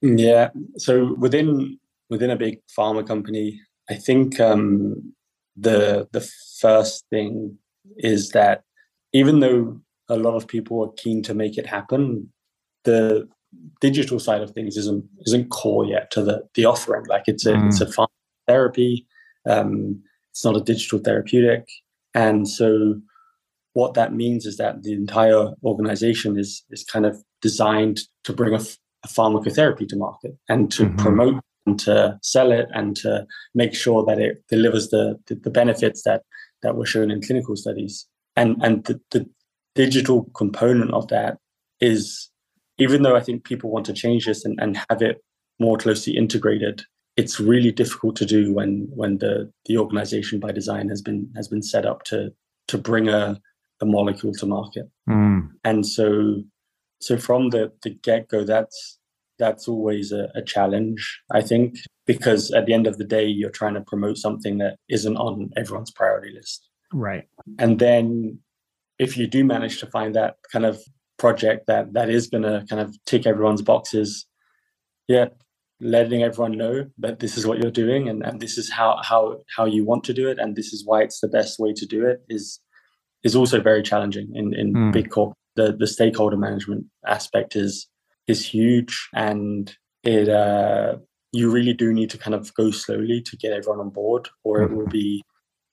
Yeah. 0.00 0.50
So 0.76 1.14
within 1.14 1.78
within 2.10 2.30
a 2.30 2.36
big 2.36 2.60
pharma 2.76 3.06
company, 3.06 3.60
I 3.88 3.94
think 3.94 4.40
um, 4.40 5.14
the 5.56 6.08
the 6.12 6.28
first 6.60 7.04
thing 7.10 7.58
is 7.96 8.30
that 8.30 8.62
even 9.12 9.40
though 9.40 9.80
a 10.08 10.16
lot 10.16 10.34
of 10.34 10.48
people 10.48 10.82
are 10.82 10.92
keen 10.96 11.22
to 11.22 11.34
make 11.34 11.58
it 11.58 11.66
happen, 11.66 12.32
the 12.84 13.28
digital 13.80 14.18
side 14.18 14.42
of 14.42 14.50
things 14.50 14.76
isn't 14.76 15.04
isn't 15.26 15.50
core 15.50 15.84
yet 15.84 16.10
to 16.12 16.22
the 16.22 16.42
the 16.54 16.64
offering. 16.64 17.04
Like 17.06 17.24
it's 17.26 17.46
a 17.46 17.54
mm. 17.54 17.66
it's 17.68 17.80
a 17.80 18.06
therapy. 18.46 19.06
Um, 19.46 20.02
it's 20.30 20.44
not 20.44 20.56
a 20.56 20.60
digital 20.60 20.98
therapeutic, 20.98 21.68
and 22.14 22.48
so 22.48 23.00
what 23.72 23.94
that 23.94 24.14
means 24.14 24.46
is 24.46 24.56
that 24.56 24.82
the 24.82 24.92
entire 24.92 25.52
organization 25.64 26.38
is 26.38 26.64
is 26.70 26.84
kind 26.84 27.06
of 27.06 27.22
designed 27.40 28.00
to 28.24 28.32
bring 28.32 28.54
a 28.54 28.60
a 29.04 29.08
pharmacotherapy 29.08 29.88
to 29.88 29.96
market 29.96 30.36
and 30.48 30.70
to 30.72 30.84
mm-hmm. 30.84 30.96
promote 30.96 31.42
and 31.66 31.78
to 31.80 32.18
sell 32.22 32.50
it 32.50 32.68
and 32.72 32.96
to 32.96 33.26
make 33.54 33.74
sure 33.74 34.04
that 34.04 34.18
it 34.18 34.42
delivers 34.48 34.88
the, 34.88 35.18
the, 35.26 35.34
the 35.36 35.50
benefits 35.50 36.02
that 36.02 36.22
that 36.62 36.76
were 36.76 36.86
shown 36.86 37.10
in 37.10 37.22
clinical 37.22 37.56
studies. 37.56 38.06
And 38.36 38.56
and 38.62 38.84
the, 38.84 39.00
the 39.10 39.28
digital 39.74 40.24
component 40.34 40.92
of 40.92 41.08
that 41.08 41.38
is 41.80 42.30
even 42.78 43.02
though 43.02 43.16
I 43.16 43.20
think 43.20 43.44
people 43.44 43.70
want 43.70 43.86
to 43.86 43.92
change 43.92 44.26
this 44.26 44.44
and, 44.44 44.58
and 44.60 44.78
have 44.88 45.02
it 45.02 45.22
more 45.58 45.76
closely 45.76 46.16
integrated, 46.16 46.82
it's 47.16 47.40
really 47.40 47.72
difficult 47.72 48.16
to 48.16 48.26
do 48.26 48.52
when 48.52 48.88
when 48.94 49.18
the 49.18 49.52
the 49.66 49.76
organization 49.78 50.40
by 50.40 50.52
design 50.52 50.88
has 50.88 51.02
been 51.02 51.30
has 51.36 51.48
been 51.48 51.62
set 51.62 51.84
up 51.84 52.04
to 52.04 52.32
to 52.68 52.78
bring 52.78 53.08
a, 53.08 53.40
a 53.80 53.86
molecule 53.86 54.32
to 54.34 54.46
market. 54.46 54.88
Mm. 55.08 55.50
And 55.64 55.86
so 55.86 56.42
so 57.00 57.16
from 57.16 57.50
the, 57.50 57.72
the 57.82 57.90
get 57.90 58.28
go, 58.28 58.44
that's 58.44 58.98
that's 59.38 59.68
always 59.68 60.10
a, 60.10 60.28
a, 60.34 60.42
challenge, 60.42 61.20
I 61.30 61.42
think, 61.42 61.76
because 62.06 62.50
at 62.50 62.66
the 62.66 62.74
end 62.74 62.88
of 62.88 62.98
the 62.98 63.04
day, 63.04 63.24
you're 63.24 63.50
trying 63.50 63.74
to 63.74 63.80
promote 63.80 64.16
something 64.16 64.58
that 64.58 64.78
isn't 64.88 65.16
on 65.16 65.50
everyone's 65.56 65.92
priority 65.92 66.34
list. 66.34 66.68
Right. 66.92 67.28
And 67.56 67.78
then 67.78 68.40
if 68.98 69.16
you 69.16 69.28
do 69.28 69.44
manage 69.44 69.78
to 69.78 69.86
find 69.86 70.14
that 70.16 70.38
kind 70.50 70.66
of 70.66 70.80
project 71.18 71.66
that 71.66 71.92
that 71.92 72.08
is 72.08 72.28
going 72.28 72.44
to 72.44 72.64
kind 72.68 72.80
of 72.80 72.96
tick 73.04 73.26
everyone's 73.26 73.62
boxes, 73.62 74.26
yeah, 75.08 75.26
letting 75.80 76.22
everyone 76.22 76.56
know 76.56 76.86
that 76.98 77.20
this 77.20 77.36
is 77.36 77.46
what 77.46 77.58
you're 77.58 77.70
doing 77.70 78.08
and, 78.08 78.24
and 78.24 78.40
this 78.40 78.58
is 78.58 78.70
how 78.70 79.00
how 79.02 79.38
how 79.56 79.64
you 79.64 79.84
want 79.84 80.04
to 80.04 80.14
do 80.14 80.28
it 80.28 80.38
and 80.38 80.56
this 80.56 80.72
is 80.72 80.84
why 80.84 81.02
it's 81.02 81.20
the 81.20 81.28
best 81.28 81.58
way 81.58 81.72
to 81.72 81.86
do 81.86 82.04
it 82.04 82.22
is 82.28 82.60
is 83.22 83.36
also 83.36 83.60
very 83.60 83.82
challenging 83.82 84.28
in 84.34 84.52
in 84.54 84.72
mm. 84.72 84.92
big 84.92 85.08
corp 85.10 85.34
the 85.54 85.72
the 85.72 85.86
stakeholder 85.86 86.36
management 86.36 86.84
aspect 87.06 87.54
is 87.54 87.86
is 88.26 88.44
huge 88.44 89.08
and 89.14 89.76
it 90.02 90.28
uh, 90.28 90.96
you 91.32 91.50
really 91.50 91.72
do 91.72 91.92
need 91.92 92.10
to 92.10 92.18
kind 92.18 92.34
of 92.34 92.52
go 92.54 92.70
slowly 92.70 93.20
to 93.22 93.36
get 93.36 93.52
everyone 93.52 93.80
on 93.80 93.90
board, 93.90 94.28
or 94.44 94.58
mm-hmm. 94.58 94.72
it 94.72 94.76
will 94.76 94.84
mm-hmm. 94.84 94.92
be 94.92 95.22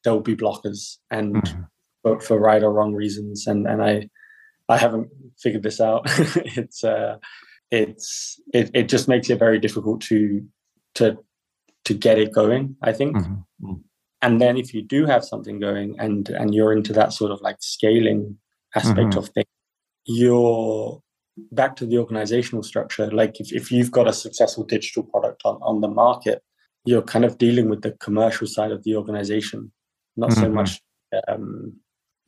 there 0.03 0.13
will 0.13 0.21
be 0.21 0.35
blockers, 0.35 0.97
and 1.09 1.35
mm-hmm. 1.35 1.61
for, 2.03 2.19
for 2.19 2.39
right 2.39 2.63
or 2.63 2.73
wrong 2.73 2.93
reasons. 2.93 3.47
And 3.47 3.67
and 3.67 3.81
I 3.81 4.09
I 4.69 4.77
haven't 4.77 5.09
figured 5.37 5.63
this 5.63 5.79
out. 5.79 6.03
it's 6.07 6.83
uh, 6.83 7.17
it's 7.71 8.39
it, 8.53 8.71
it 8.73 8.89
just 8.89 9.07
makes 9.07 9.29
it 9.29 9.39
very 9.39 9.59
difficult 9.59 10.01
to 10.01 10.45
to 10.95 11.17
to 11.85 11.93
get 11.93 12.17
it 12.17 12.33
going. 12.33 12.75
I 12.81 12.91
think. 12.91 13.17
Mm-hmm. 13.17 13.33
mm-hmm. 13.65 13.81
And 14.21 14.41
then 14.41 14.57
if 14.57 14.73
you 14.73 14.81
do 14.81 15.05
have 15.05 15.23
something 15.23 15.59
going 15.59 15.99
and 15.99 16.29
and 16.29 16.55
you're 16.55 16.73
into 16.73 16.93
that 16.93 17.13
sort 17.13 17.31
of 17.31 17.41
like 17.41 17.57
scaling 17.59 18.37
aspect 18.73 19.09
mm-hmm. 19.09 19.19
of 19.19 19.29
things, 19.29 19.45
you're 20.05 20.99
back 21.51 21.75
to 21.75 21.85
the 21.85 21.97
organizational 21.97 22.63
structure. 22.63 23.11
Like 23.11 23.39
if, 23.39 23.51
if 23.53 23.71
you've 23.71 23.91
got 23.91 24.07
a 24.07 24.13
successful 24.13 24.63
digital 24.63 25.03
product 25.03 25.41
on, 25.45 25.59
on 25.61 25.81
the 25.81 25.87
market, 25.87 26.41
you're 26.85 27.01
kind 27.01 27.25
of 27.25 27.37
dealing 27.37 27.69
with 27.69 27.81
the 27.81 27.91
commercial 27.91 28.47
side 28.47 28.71
of 28.71 28.83
the 28.83 28.95
organization, 28.95 29.71
not 30.15 30.29
mm-hmm. 30.31 30.41
so 30.41 30.49
much 30.49 30.81
um, 31.27 31.73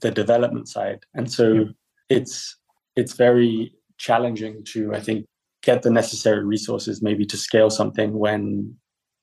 the 0.02 0.12
development 0.12 0.68
side. 0.68 1.00
And 1.14 1.32
so 1.32 1.68
it's 2.10 2.56
it's 2.96 3.14
very 3.14 3.74
challenging 3.98 4.64
to, 4.66 4.94
I 4.94 5.00
think, 5.00 5.26
get 5.62 5.82
the 5.84 5.92
necessary 5.92 6.44
resources 6.44 7.02
maybe 7.02 7.26
to 7.26 7.38
scale 7.38 7.70
something 7.70 8.18
when 8.18 8.76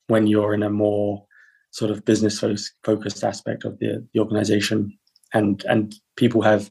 when 0.09 0.27
you're 0.27 0.55
in 0.55 0.63
a 0.63 0.71
more 0.71 1.25
sort 1.71 1.91
of 1.91 2.05
business 2.05 2.43
focused 2.85 3.25
aspect 3.25 3.65
of 3.65 3.79
the, 3.79 4.07
the 4.13 4.21
organization 4.21 4.97
and 5.33 5.65
and 5.65 5.95
people 6.17 6.43
have 6.43 6.71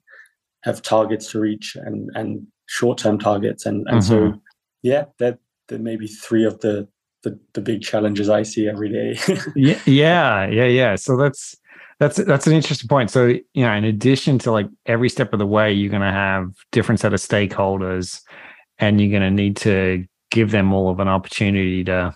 have 0.63 0.81
targets 0.81 1.31
to 1.31 1.39
reach 1.39 1.75
and 1.75 2.09
and 2.15 2.45
short 2.67 2.97
term 2.97 3.17
targets 3.19 3.65
and 3.65 3.85
and 3.89 4.01
mm-hmm. 4.01 4.33
so 4.33 4.41
yeah 4.81 5.05
that 5.19 5.39
that 5.67 5.81
maybe 5.81 6.07
three 6.07 6.45
of 6.45 6.59
the 6.59 6.87
the, 7.23 7.39
the 7.53 7.61
big 7.61 7.81
challenges 7.81 8.29
I 8.29 8.43
see 8.43 8.67
every 8.67 8.89
day. 8.89 9.17
yeah, 9.55 9.79
yeah, 9.85 10.45
yeah, 10.47 10.65
yeah. 10.65 10.95
So 10.95 11.17
that's 11.17 11.55
that's 12.03 12.17
that's 12.17 12.47
an 12.47 12.53
interesting 12.53 12.89
point. 12.89 13.09
So 13.09 13.27
you 13.27 13.65
know, 13.65 13.71
in 13.71 13.85
addition 13.85 14.37
to 14.39 14.51
like 14.51 14.67
every 14.85 15.07
step 15.07 15.31
of 15.31 15.39
the 15.39 15.47
way, 15.47 15.71
you're 15.71 15.89
going 15.89 16.01
to 16.01 16.11
have 16.11 16.51
different 16.71 16.99
set 16.99 17.13
of 17.13 17.19
stakeholders, 17.19 18.21
and 18.77 18.99
you're 18.99 19.09
going 19.09 19.21
to 19.21 19.31
need 19.31 19.55
to 19.57 20.05
give 20.29 20.51
them 20.51 20.73
all 20.73 20.89
of 20.89 20.99
an 20.99 21.07
opportunity 21.07 21.83
to 21.85 22.13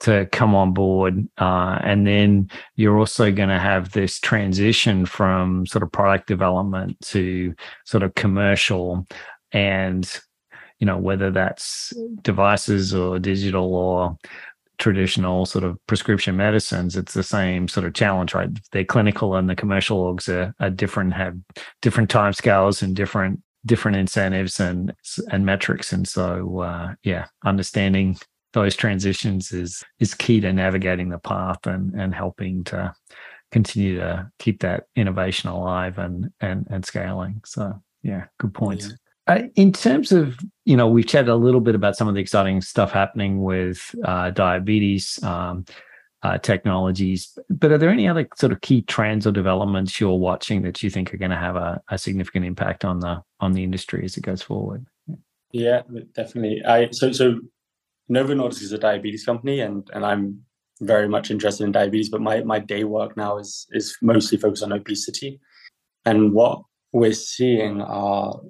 to 0.00 0.26
come 0.32 0.54
on 0.54 0.74
board. 0.74 1.26
Uh, 1.38 1.78
and 1.82 2.06
then 2.06 2.50
you're 2.76 2.98
also 2.98 3.32
going 3.32 3.48
to 3.48 3.58
have 3.58 3.92
this 3.92 4.20
transition 4.20 5.06
from 5.06 5.66
sort 5.66 5.82
of 5.82 5.90
product 5.90 6.26
development 6.26 7.00
to 7.00 7.54
sort 7.86 8.02
of 8.02 8.14
commercial 8.14 9.06
and 9.52 10.20
you 10.80 10.86
know 10.86 10.98
whether 10.98 11.30
that's 11.30 11.94
devices 12.20 12.92
or 12.92 13.20
digital 13.20 13.74
or 13.74 14.18
traditional 14.84 15.46
sort 15.46 15.64
of 15.64 15.78
prescription 15.86 16.36
medicines 16.36 16.94
it's 16.94 17.14
the 17.14 17.22
same 17.22 17.66
sort 17.68 17.86
of 17.86 17.94
challenge 17.94 18.34
right 18.34 18.50
the 18.72 18.84
clinical 18.84 19.34
and 19.34 19.48
the 19.48 19.56
commercial 19.56 20.04
orgs 20.04 20.28
are, 20.28 20.54
are 20.60 20.68
different 20.68 21.14
have 21.14 21.34
different 21.80 22.10
time 22.10 22.34
scales 22.34 22.82
and 22.82 22.94
different 22.94 23.40
different 23.64 23.96
incentives 23.96 24.60
and 24.60 24.92
and 25.32 25.46
metrics 25.46 25.90
and 25.90 26.06
so 26.06 26.60
uh, 26.60 26.92
yeah 27.02 27.24
understanding 27.46 28.14
those 28.52 28.76
transitions 28.76 29.52
is 29.52 29.82
is 30.00 30.12
key 30.12 30.38
to 30.38 30.52
navigating 30.52 31.08
the 31.08 31.18
path 31.18 31.66
and 31.66 31.94
and 31.94 32.14
helping 32.14 32.62
to 32.62 32.92
continue 33.54 33.96
to 33.96 34.30
keep 34.40 34.60
that 34.60 34.84
innovation 34.96 35.48
alive 35.48 35.96
and 35.98 36.30
and 36.40 36.66
and 36.70 36.84
scaling. 36.84 37.40
So 37.46 37.72
yeah, 38.02 38.24
good 38.38 38.52
points. 38.52 38.88
Yeah. 38.88 38.96
Uh, 39.26 39.42
in 39.54 39.72
terms 39.72 40.12
of 40.12 40.38
you 40.64 40.76
know 40.76 40.86
we've 40.86 41.06
chatted 41.06 41.30
a 41.30 41.36
little 41.36 41.60
bit 41.60 41.74
about 41.74 41.96
some 41.96 42.08
of 42.08 42.14
the 42.14 42.20
exciting 42.20 42.60
stuff 42.60 42.92
happening 42.92 43.42
with 43.42 43.94
uh, 44.04 44.30
diabetes 44.30 45.22
um, 45.22 45.64
uh, 46.22 46.36
technologies 46.38 47.38
but 47.48 47.70
are 47.72 47.78
there 47.78 47.90
any 47.90 48.06
other 48.06 48.28
sort 48.36 48.52
of 48.52 48.60
key 48.60 48.82
trends 48.82 49.26
or 49.26 49.32
developments 49.32 49.98
you're 49.98 50.14
watching 50.18 50.62
that 50.62 50.82
you 50.82 50.90
think 50.90 51.12
are 51.12 51.18
going 51.18 51.30
to 51.30 51.36
have 51.36 51.56
a, 51.56 51.80
a, 51.88 51.98
significant 51.98 52.44
impact 52.44 52.84
on 52.84 53.00
the 53.00 53.22
on 53.40 53.52
the 53.52 53.62
industry 53.62 54.04
as 54.04 54.16
it 54.16 54.22
goes 54.22 54.42
forward 54.42 54.86
yeah 55.52 55.82
definitely 56.14 56.62
i 56.66 56.90
so 56.90 57.10
so 57.12 57.38
Novo 58.08 58.34
Nordisk 58.34 58.62
is 58.62 58.72
a 58.72 58.78
diabetes 58.78 59.24
company, 59.24 59.60
and 59.60 59.88
and 59.94 60.04
I'm 60.04 60.40
very 60.80 61.08
much 61.08 61.30
interested 61.30 61.64
in 61.64 61.72
diabetes. 61.72 62.10
But 62.10 62.20
my 62.20 62.42
my 62.42 62.58
day 62.58 62.84
work 62.84 63.16
now 63.16 63.38
is 63.38 63.66
is 63.72 63.96
mostly 64.02 64.38
focused 64.38 64.62
on 64.62 64.72
obesity, 64.72 65.40
and 66.04 66.32
what 66.32 66.62
we're 66.92 67.12
seeing 67.12 67.80
are, 67.80 68.40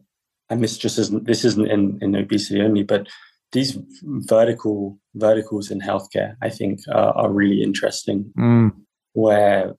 and 0.50 0.62
this 0.62 0.76
just 0.78 0.98
isn't 0.98 1.26
this 1.26 1.44
isn't 1.44 1.70
in 1.70 1.98
in 2.00 2.14
obesity 2.14 2.60
only, 2.60 2.82
but 2.82 3.08
these 3.52 3.78
vertical 4.02 4.98
verticals 5.14 5.70
in 5.70 5.80
healthcare, 5.80 6.34
I 6.42 6.50
think, 6.50 6.80
are, 6.88 7.16
are 7.16 7.30
really 7.30 7.62
interesting. 7.62 8.32
Mm. 8.38 8.72
Where 9.12 9.74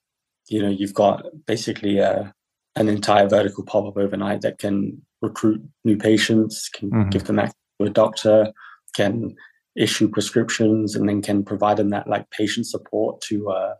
you 0.48 0.62
know 0.62 0.70
you've 0.70 0.94
got 0.94 1.26
basically 1.46 2.00
a 2.00 2.34
an 2.76 2.90
entire 2.90 3.28
vertical 3.28 3.64
pop 3.64 3.86
up 3.86 3.98
overnight 3.98 4.42
that 4.42 4.60
can 4.60 5.02
recruit 5.22 5.62
new 5.84 5.98
patients, 5.98 6.70
can 6.70 6.90
mm-hmm. 6.90 7.10
give 7.10 7.24
them 7.24 7.40
access 7.40 7.56
to 7.80 7.88
a 7.88 7.90
doctor, 7.90 8.52
can 8.96 9.36
issue 9.76 10.08
prescriptions 10.08 10.96
and 10.96 11.08
then 11.08 11.22
can 11.22 11.44
provide 11.44 11.78
them 11.78 11.90
that 11.90 12.08
like 12.08 12.30
patient 12.32 12.66
support 12.66 13.20
to 13.22 13.50
uh, 13.50 13.74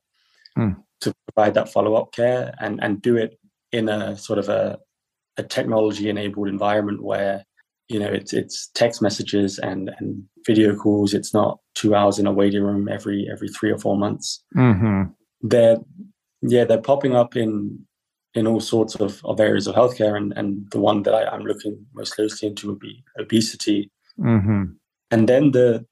mm. 0.58 0.76
to 1.02 1.14
provide 1.28 1.54
that 1.54 1.72
follow 1.72 1.96
up 1.96 2.12
care 2.12 2.54
and 2.60 2.84
and 2.84 3.02
do 3.02 3.16
it 3.16 3.40
in 3.72 3.90
a 3.90 4.18
sort 4.18 4.40
of 4.40 4.50
a, 4.50 4.78
a 5.38 5.44
technology 5.44 6.10
enabled 6.10 6.48
environment 6.48 7.04
where 7.04 7.44
you 7.88 8.00
know 8.00 8.08
it's 8.08 8.34
it's 8.34 8.68
text 8.74 9.02
messages 9.02 9.60
and 9.60 9.92
and 10.00 10.24
video 10.46 10.76
calls 10.76 11.14
it's 11.14 11.34
not 11.34 11.60
two 11.76 11.94
hours 11.94 12.18
in 12.20 12.28
a 12.28 12.32
waiting 12.32 12.64
room 12.64 12.88
every 12.88 13.28
every 13.32 13.48
three 13.50 13.72
or 13.72 13.78
four 13.78 13.98
months 13.98 14.44
mm-hmm. 14.56 15.04
they're 15.42 15.78
yeah 16.42 16.64
they're 16.64 16.82
popping 16.82 17.16
up 17.16 17.36
in 17.36 17.80
in 18.34 18.48
all 18.48 18.60
sorts 18.60 18.96
of, 18.96 19.24
of 19.24 19.40
areas 19.40 19.68
of 19.68 19.76
healthcare 19.76 20.18
and 20.18 20.34
and 20.36 20.68
the 20.72 20.80
one 20.80 21.04
that 21.04 21.14
I, 21.14 21.36
am 21.36 21.44
looking 21.44 21.86
most 21.94 22.16
closely 22.16 22.50
into 22.50 22.68
would 22.70 22.80
be 22.80 23.04
obesity 23.20 23.92
mm-hmm 24.20 24.64
and 25.12 25.30
then 25.30 25.52
the 25.52 25.86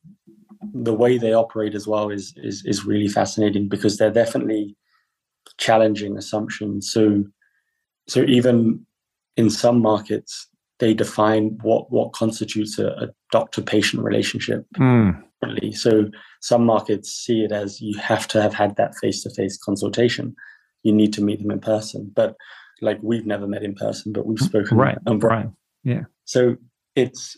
the 0.74 0.94
way 0.94 1.18
they 1.18 1.34
operate 1.34 1.76
as 1.76 1.88
well 1.88 2.10
is 2.10 2.34
is 2.38 2.64
is 2.66 2.86
really 2.86 3.08
fascinating 3.08 3.68
because 3.68 3.98
they're 3.98 4.12
definitely 4.12 4.76
challenging 5.58 6.18
assumptions. 6.18 6.92
So 6.92 7.24
so 8.08 8.24
even 8.24 8.86
in 9.38 9.50
some 9.50 9.82
markets, 9.82 10.48
they 10.80 10.94
define 10.94 11.58
what 11.62 11.92
what 11.92 12.14
constitutes 12.14 12.78
a, 12.80 12.88
a 12.88 13.08
doctor 13.32 13.62
patient 13.62 14.04
relationship. 14.04 14.66
Mm. 14.78 15.24
So 15.74 16.10
some 16.42 16.66
markets 16.66 17.12
see 17.12 17.44
it 17.44 17.52
as 17.52 17.82
you 17.82 17.98
have 18.00 18.28
to 18.30 18.42
have 18.42 18.54
had 18.54 18.76
that 18.78 18.96
face 19.02 19.24
to 19.24 19.30
face 19.30 19.58
consultation. 19.58 20.36
You 20.84 20.94
need 20.94 21.14
to 21.14 21.22
meet 21.22 21.42
them 21.42 21.52
in 21.52 21.60
person, 21.60 22.12
but 22.16 22.36
like 22.82 23.00
we've 23.02 23.26
never 23.26 23.48
met 23.48 23.64
in 23.64 23.76
person, 23.76 24.14
but 24.14 24.26
we've 24.26 24.40
spoken. 24.40 24.78
Right. 24.78 24.98
Right. 25.06 25.48
Yeah. 25.84 26.04
So 26.26 26.56
it's 26.96 27.38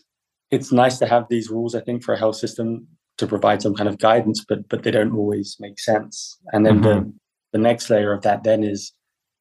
it's 0.50 0.72
nice 0.72 0.98
to 0.98 1.06
have 1.06 1.26
these 1.28 1.50
rules, 1.50 1.74
I 1.74 1.80
think, 1.80 2.04
for 2.04 2.14
a 2.14 2.18
health 2.18 2.36
system 2.36 2.86
to 3.18 3.26
provide 3.26 3.62
some 3.62 3.74
kind 3.74 3.88
of 3.88 3.98
guidance, 3.98 4.44
but 4.48 4.68
but 4.68 4.82
they 4.82 4.90
don't 4.90 5.16
always 5.16 5.56
make 5.60 5.78
sense. 5.78 6.38
And 6.52 6.64
then 6.64 6.80
mm-hmm. 6.80 6.84
the 6.84 7.12
the 7.52 7.58
next 7.58 7.90
layer 7.90 8.12
of 8.12 8.22
that 8.22 8.44
then 8.44 8.62
is, 8.62 8.92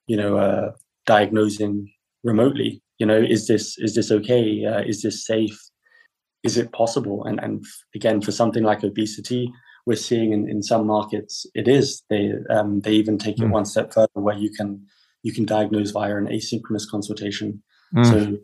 you 0.07 0.17
know, 0.17 0.37
uh, 0.37 0.71
diagnosing 1.05 1.91
remotely. 2.25 2.81
You 2.97 3.05
know, 3.05 3.17
is 3.17 3.47
this 3.47 3.77
is 3.77 3.95
this 3.95 4.11
okay? 4.11 4.65
Uh, 4.65 4.81
is 4.81 5.01
this 5.01 5.25
safe? 5.25 5.57
Is 6.43 6.57
it 6.57 6.73
possible? 6.73 7.23
And 7.23 7.39
and 7.41 7.63
again, 7.93 8.21
for 8.21 8.31
something 8.31 8.63
like 8.63 8.83
obesity, 8.83 9.51
we're 9.85 9.95
seeing 9.95 10.33
in, 10.33 10.49
in 10.49 10.61
some 10.61 10.87
markets 10.87 11.45
it 11.53 11.67
is. 11.67 12.03
They 12.09 12.33
um, 12.49 12.81
they 12.81 12.93
even 12.93 13.17
take 13.17 13.37
mm. 13.37 13.43
it 13.43 13.49
one 13.49 13.65
step 13.65 13.93
further, 13.93 14.09
where 14.15 14.37
you 14.37 14.49
can 14.51 14.85
you 15.23 15.33
can 15.33 15.45
diagnose 15.45 15.91
via 15.91 16.17
an 16.17 16.27
asynchronous 16.27 16.89
consultation. 16.89 17.63
Mm. 17.95 18.05
So 18.05 18.37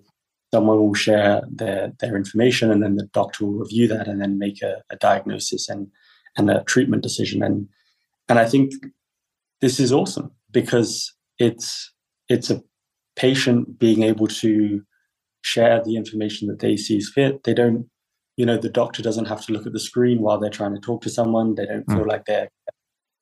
someone 0.54 0.80
will 0.80 0.94
share 0.94 1.42
their 1.50 1.94
their 2.00 2.16
information 2.16 2.72
and 2.72 2.84
then 2.84 2.96
the 2.96 3.08
doctor 3.14 3.46
will 3.46 3.60
review 3.60 3.88
that 3.88 4.08
and 4.08 4.22
then 4.22 4.38
make 4.38 4.62
a, 4.62 4.82
a 4.90 4.96
diagnosis 4.98 5.70
and 5.70 5.88
and 6.38 6.50
a 6.50 6.64
treatment 6.66 7.04
decision 7.04 7.42
and 7.42 7.68
and 8.30 8.38
I 8.40 8.46
think 8.46 8.74
this 9.62 9.80
is 9.80 9.92
awesome 9.92 10.32
because 10.52 11.14
it's 11.40 11.94
it's 12.30 12.50
a 12.50 12.62
patient 13.16 13.80
being 13.80 14.04
able 14.04 14.28
to 14.28 14.82
share 15.44 15.82
the 15.84 15.96
information 15.96 16.48
that 16.48 16.60
they 16.60 16.78
see 16.78 16.98
is 16.98 17.12
fit. 17.14 17.44
They 17.44 17.54
don't, 17.54 17.90
you 18.38 18.46
know, 18.46 18.58
the 18.58 18.70
doctor 18.70 19.02
doesn't 19.02 19.26
have 19.26 19.46
to 19.46 19.54
look 19.54 19.66
at 19.66 19.74
the 19.74 19.80
screen 19.80 20.22
while 20.22 20.40
they're 20.40 20.50
trying 20.50 20.76
to 20.76 20.82
talk 20.82 21.02
to 21.04 21.10
someone. 21.10 21.56
They 21.56 21.66
don't 21.66 21.86
mm. 21.86 21.96
feel 21.96 22.08
like 22.08 22.26
they're 22.26 22.50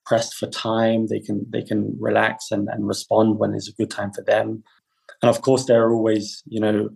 pressed 0.06 0.36
for 0.36 0.48
time. 0.48 1.08
They 1.08 1.20
can 1.20 1.46
they 1.50 1.62
can 1.62 1.96
relax 2.00 2.52
and, 2.52 2.68
and 2.70 2.88
respond 2.88 3.40
when 3.40 3.54
it's 3.54 3.70
a 3.70 3.74
good 3.74 3.92
time 3.92 4.12
for 4.12 4.24
them. 4.24 4.64
And 5.22 5.30
of 5.30 5.42
course, 5.42 5.66
there 5.66 5.84
are 5.84 5.94
always, 5.94 6.44
you 6.46 6.60
know, 6.60 6.90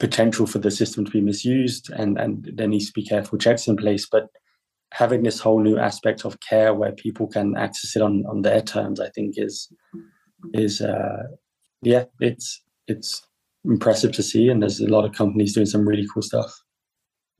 potential 0.00 0.46
for 0.46 0.58
the 0.58 0.70
system 0.70 1.04
to 1.04 1.10
be 1.10 1.20
misused 1.20 1.90
and 1.90 2.18
and 2.18 2.50
there 2.54 2.66
needs 2.66 2.86
to 2.86 2.92
be 2.92 3.04
careful 3.04 3.38
checks 3.38 3.68
in 3.68 3.76
place 3.76 4.08
but 4.10 4.28
having 4.92 5.22
this 5.22 5.38
whole 5.38 5.60
new 5.60 5.78
aspect 5.78 6.24
of 6.24 6.40
care 6.40 6.74
where 6.74 6.90
people 6.92 7.26
can 7.28 7.56
access 7.56 7.94
it 7.94 8.02
on 8.02 8.24
on 8.26 8.40
their 8.40 8.62
terms 8.62 8.98
i 8.98 9.10
think 9.10 9.34
is 9.36 9.70
is 10.54 10.80
uh 10.80 11.22
yeah 11.82 12.04
it's 12.20 12.62
it's 12.86 13.22
impressive 13.64 14.12
to 14.12 14.22
see 14.22 14.48
and 14.48 14.62
there's 14.62 14.80
a 14.80 14.86
lot 14.86 15.04
of 15.04 15.12
companies 15.12 15.54
doing 15.54 15.66
some 15.66 15.86
really 15.86 16.06
cool 16.12 16.22
stuff 16.22 16.52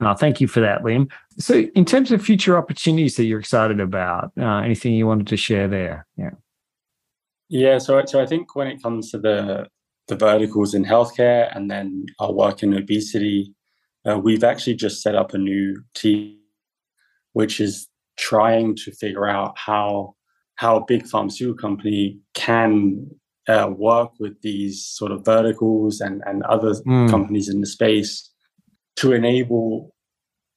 No, 0.00 0.14
thank 0.14 0.40
you 0.40 0.48
for 0.48 0.60
that, 0.60 0.82
Liam. 0.82 1.10
So, 1.38 1.66
in 1.74 1.84
terms 1.84 2.10
of 2.10 2.22
future 2.22 2.56
opportunities 2.56 3.16
that 3.16 3.24
you're 3.24 3.38
excited 3.38 3.80
about, 3.80 4.32
uh, 4.40 4.60
anything 4.64 4.94
you 4.94 5.06
wanted 5.06 5.26
to 5.26 5.36
share 5.36 5.68
there? 5.68 6.06
Yeah. 6.16 6.30
Yeah. 7.50 7.78
So, 7.78 8.02
so 8.06 8.22
I 8.22 8.26
think 8.26 8.56
when 8.56 8.66
it 8.66 8.82
comes 8.82 9.10
to 9.10 9.18
the 9.18 9.66
the 10.08 10.16
verticals 10.16 10.74
in 10.74 10.84
healthcare 10.84 11.54
and 11.54 11.70
then 11.70 12.06
our 12.18 12.32
work 12.32 12.62
in 12.62 12.74
obesity, 12.74 13.54
uh, 14.08 14.18
we've 14.18 14.44
actually 14.44 14.74
just 14.74 15.02
set 15.02 15.14
up 15.14 15.34
a 15.34 15.38
new 15.38 15.82
team, 15.94 16.38
which 17.34 17.60
is 17.60 17.86
trying 18.16 18.76
to 18.76 18.92
figure 18.92 19.28
out 19.28 19.56
how 19.58 20.14
how 20.56 20.76
a 20.76 20.84
big 20.84 21.06
pharmaceutical 21.06 21.60
company 21.60 22.18
can 22.34 23.06
uh, 23.48 23.70
work 23.76 24.10
with 24.18 24.40
these 24.42 24.84
sort 24.84 25.12
of 25.12 25.24
verticals 25.24 26.00
and 26.00 26.22
and 26.26 26.42
other 26.44 26.74
mm. 26.86 27.10
companies 27.10 27.48
in 27.48 27.60
the 27.60 27.66
space 27.66 28.30
to 28.96 29.12
enable 29.12 29.94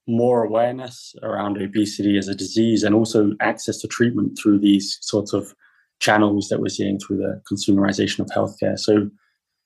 more 0.07 0.43
awareness 0.43 1.15
around 1.23 1.57
obesity 1.57 2.17
as 2.17 2.27
a 2.27 2.35
disease 2.35 2.83
and 2.83 2.93
also 2.93 3.31
access 3.39 3.77
to 3.79 3.87
treatment 3.87 4.37
through 4.37 4.59
these 4.59 4.97
sorts 5.01 5.33
of 5.33 5.53
channels 5.99 6.49
that 6.49 6.59
we're 6.59 6.67
seeing 6.67 6.99
through 6.99 7.17
the 7.17 7.41
consumerization 7.49 8.19
of 8.19 8.27
healthcare. 8.27 8.77
So, 8.77 9.09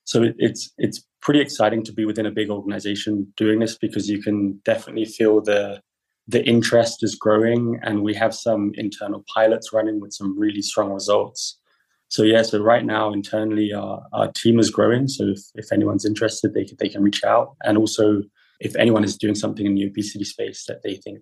so 0.03 0.23
it, 0.23 0.35
it's 0.37 0.71
it's 0.77 1.03
pretty 1.21 1.41
exciting 1.41 1.83
to 1.83 1.91
be 1.91 2.05
within 2.05 2.27
a 2.27 2.31
big 2.31 2.49
organization 2.49 3.33
doing 3.35 3.59
this 3.59 3.77
because 3.77 4.07
you 4.07 4.21
can 4.21 4.61
definitely 4.63 5.05
feel 5.05 5.41
the 5.41 5.81
the 6.29 6.45
interest 6.45 7.03
is 7.03 7.15
growing, 7.15 7.79
and 7.83 8.03
we 8.03 8.13
have 8.13 8.35
some 8.35 8.71
internal 8.75 9.23
pilots 9.33 9.71
running 9.71 10.01
with 10.01 10.13
some 10.13 10.37
really 10.37 10.61
strong 10.61 10.91
results. 10.91 11.57
So 12.09 12.23
yeah, 12.23 12.41
so 12.41 12.61
right 12.61 12.85
now 12.85 13.11
internally 13.11 13.73
our, 13.73 14.01
our 14.13 14.31
team 14.31 14.59
is 14.59 14.69
growing. 14.69 15.07
So 15.07 15.25
if, 15.25 15.39
if 15.55 15.71
anyone's 15.71 16.05
interested, 16.05 16.53
they 16.53 16.65
can, 16.65 16.77
they 16.79 16.89
can 16.89 17.03
reach 17.03 17.23
out. 17.23 17.55
And 17.63 17.77
also 17.77 18.23
if 18.59 18.75
anyone 18.75 19.03
is 19.03 19.17
doing 19.17 19.35
something 19.35 19.65
in 19.65 19.75
the 19.75 19.85
obesity 19.85 20.23
space 20.23 20.65
that 20.67 20.81
they 20.83 20.95
think 20.95 21.19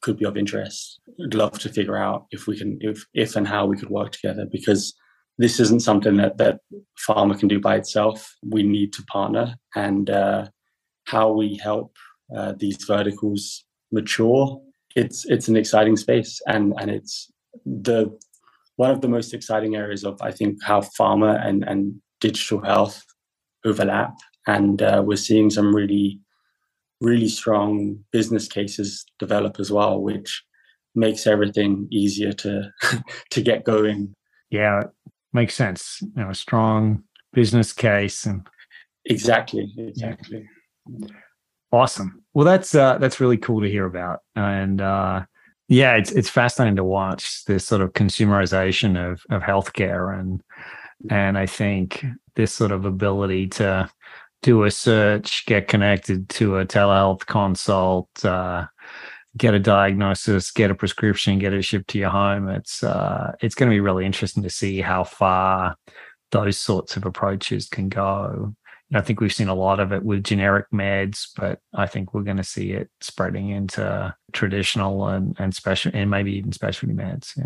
could 0.00 0.16
be 0.16 0.24
of 0.24 0.36
interest, 0.36 1.00
I'd 1.22 1.34
love 1.34 1.58
to 1.58 1.68
figure 1.68 1.96
out 1.96 2.26
if 2.30 2.46
we 2.46 2.56
can, 2.56 2.78
if, 2.80 3.04
if 3.14 3.36
and 3.36 3.46
how 3.46 3.66
we 3.66 3.76
could 3.76 3.90
work 3.90 4.12
together 4.12 4.46
because 4.50 4.94
this 5.38 5.60
isn't 5.60 5.82
something 5.82 6.16
that, 6.16 6.38
that 6.38 6.60
pharma 7.08 7.38
can 7.38 7.48
do 7.48 7.60
by 7.60 7.76
itself. 7.76 8.32
We 8.44 8.62
need 8.62 8.92
to 8.94 9.02
partner 9.04 9.56
and 9.74 10.08
uh, 10.08 10.48
how 11.04 11.32
we 11.32 11.56
help 11.56 11.96
uh, 12.34 12.54
these 12.56 12.82
verticals 12.84 13.64
mature. 13.90 14.60
It's, 14.94 15.24
it's 15.26 15.48
an 15.48 15.56
exciting 15.56 15.96
space 15.96 16.40
and, 16.46 16.74
and 16.78 16.90
it's 16.90 17.30
the, 17.64 18.16
one 18.78 18.90
of 18.90 19.00
the 19.00 19.08
most 19.08 19.34
exciting 19.34 19.76
areas 19.76 20.04
of, 20.04 20.20
I 20.22 20.30
think, 20.30 20.62
how 20.62 20.80
pharma 20.80 21.44
and, 21.46 21.64
and 21.64 22.00
digital 22.20 22.60
health 22.62 23.04
overlap. 23.64 24.14
And 24.46 24.80
uh, 24.80 25.02
we're 25.04 25.16
seeing 25.16 25.50
some 25.50 25.74
really 25.74 26.20
really 27.00 27.28
strong 27.28 27.98
business 28.10 28.48
cases 28.48 29.04
develop 29.18 29.60
as 29.60 29.70
well, 29.70 30.00
which 30.00 30.42
makes 30.94 31.26
everything 31.26 31.86
easier 31.90 32.32
to 32.32 32.70
to 33.30 33.42
get 33.42 33.64
going. 33.64 34.14
Yeah, 34.50 34.84
makes 35.32 35.54
sense. 35.54 35.98
You 36.00 36.22
know, 36.22 36.30
a 36.30 36.34
strong 36.34 37.02
business 37.32 37.72
case 37.72 38.24
and 38.24 38.46
exactly, 39.04 39.72
exactly. 39.76 40.44
Awesome. 41.70 42.22
Well, 42.32 42.46
that's 42.46 42.74
uh, 42.74 42.98
that's 42.98 43.20
really 43.20 43.36
cool 43.36 43.60
to 43.60 43.68
hear 43.68 43.86
about, 43.86 44.20
and 44.34 44.80
uh, 44.80 45.24
yeah, 45.68 45.96
it's 45.96 46.10
it's 46.12 46.30
fascinating 46.30 46.76
to 46.76 46.84
watch 46.84 47.44
this 47.44 47.64
sort 47.64 47.82
of 47.82 47.92
consumerization 47.92 48.96
of 48.98 49.22
of 49.30 49.42
healthcare, 49.42 50.18
and 50.18 50.42
and 51.10 51.36
I 51.38 51.46
think 51.46 52.04
this 52.34 52.52
sort 52.52 52.72
of 52.72 52.84
ability 52.86 53.48
to 53.48 53.90
do 54.42 54.64
a 54.64 54.70
search, 54.70 55.44
get 55.46 55.68
connected 55.68 56.28
to 56.30 56.58
a 56.58 56.66
telehealth 56.66 57.26
consult, 57.26 58.08
uh, 58.24 58.66
get 59.36 59.54
a 59.54 59.58
diagnosis, 59.58 60.50
get 60.50 60.70
a 60.70 60.74
prescription, 60.74 61.38
get 61.38 61.52
it 61.52 61.62
shipped 61.62 61.88
to 61.90 61.98
your 61.98 62.10
home. 62.10 62.48
It's 62.48 62.82
uh, 62.82 63.32
it's 63.40 63.54
going 63.54 63.70
to 63.70 63.74
be 63.74 63.80
really 63.80 64.06
interesting 64.06 64.42
to 64.44 64.50
see 64.50 64.80
how 64.80 65.04
far 65.04 65.76
those 66.30 66.58
sorts 66.58 66.96
of 66.96 67.04
approaches 67.04 67.68
can 67.68 67.88
go. 67.88 68.54
I 68.94 69.02
think 69.02 69.20
we've 69.20 69.32
seen 69.32 69.48
a 69.48 69.54
lot 69.54 69.80
of 69.80 69.92
it 69.92 70.02
with 70.02 70.24
generic 70.24 70.66
meds, 70.72 71.28
but 71.36 71.60
I 71.74 71.86
think 71.86 72.14
we're 72.14 72.22
going 72.22 72.38
to 72.38 72.44
see 72.44 72.72
it 72.72 72.88
spreading 73.00 73.50
into 73.50 74.14
traditional 74.32 75.06
and 75.08 75.36
and 75.38 75.54
special 75.54 75.92
and 75.94 76.10
maybe 76.10 76.32
even 76.36 76.52
specialty 76.52 76.94
meds. 76.94 77.36
Yeah. 77.36 77.44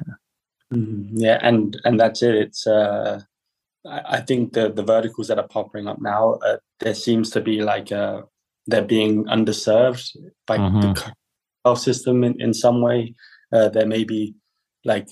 Mm-hmm. 0.72 1.16
Yeah, 1.16 1.38
and 1.42 1.80
and 1.84 1.98
that's 1.98 2.22
it. 2.22 2.34
It's 2.34 2.66
uh, 2.66 3.20
I 3.86 4.20
think 4.20 4.52
the 4.52 4.72
the 4.72 4.84
verticals 4.84 5.28
that 5.28 5.38
are 5.38 5.48
popping 5.48 5.88
up 5.88 6.00
now, 6.00 6.34
uh, 6.44 6.58
there 6.80 6.94
seems 6.94 7.30
to 7.30 7.40
be 7.40 7.62
like 7.62 7.90
uh, 7.90 8.22
they're 8.66 8.82
being 8.82 9.24
underserved 9.24 10.16
by 10.46 10.58
mm-hmm. 10.58 10.80
the 10.80 11.12
health 11.64 11.80
system 11.80 12.22
in, 12.24 12.40
in 12.40 12.54
some 12.54 12.80
way. 12.80 13.14
Uh, 13.52 13.68
there 13.68 13.86
may 13.86 14.04
be 14.04 14.34
like 14.84 15.08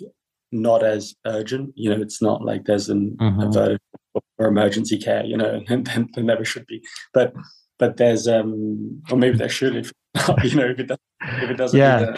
not 0.52 0.82
as 0.82 1.14
urgent. 1.26 1.72
You 1.74 1.90
know, 1.90 2.00
it's 2.00 2.22
not 2.22 2.42
like 2.42 2.64
there's 2.64 2.88
an, 2.88 3.16
mm-hmm. 3.20 3.40
a 3.40 3.50
vertical 3.50 3.99
for 4.40 4.48
emergency 4.48 4.98
care. 4.98 5.24
You 5.24 5.36
know, 5.36 5.60
and, 5.68 5.88
and 5.88 6.08
there 6.14 6.24
never 6.24 6.44
should 6.44 6.66
be. 6.66 6.82
But 7.12 7.34
but 7.78 7.98
there's 7.98 8.26
um, 8.26 9.02
or 9.10 9.18
maybe 9.18 9.36
there 9.36 9.48
should 9.48 9.76
if 9.76 9.92
you 10.44 10.54
know 10.56 10.70
if 10.70 10.78
it 10.78 10.86
doesn't 10.86 11.02
if 11.42 11.50
it 11.50 11.56
doesn't. 11.56 11.78
Yeah. 11.78 12.16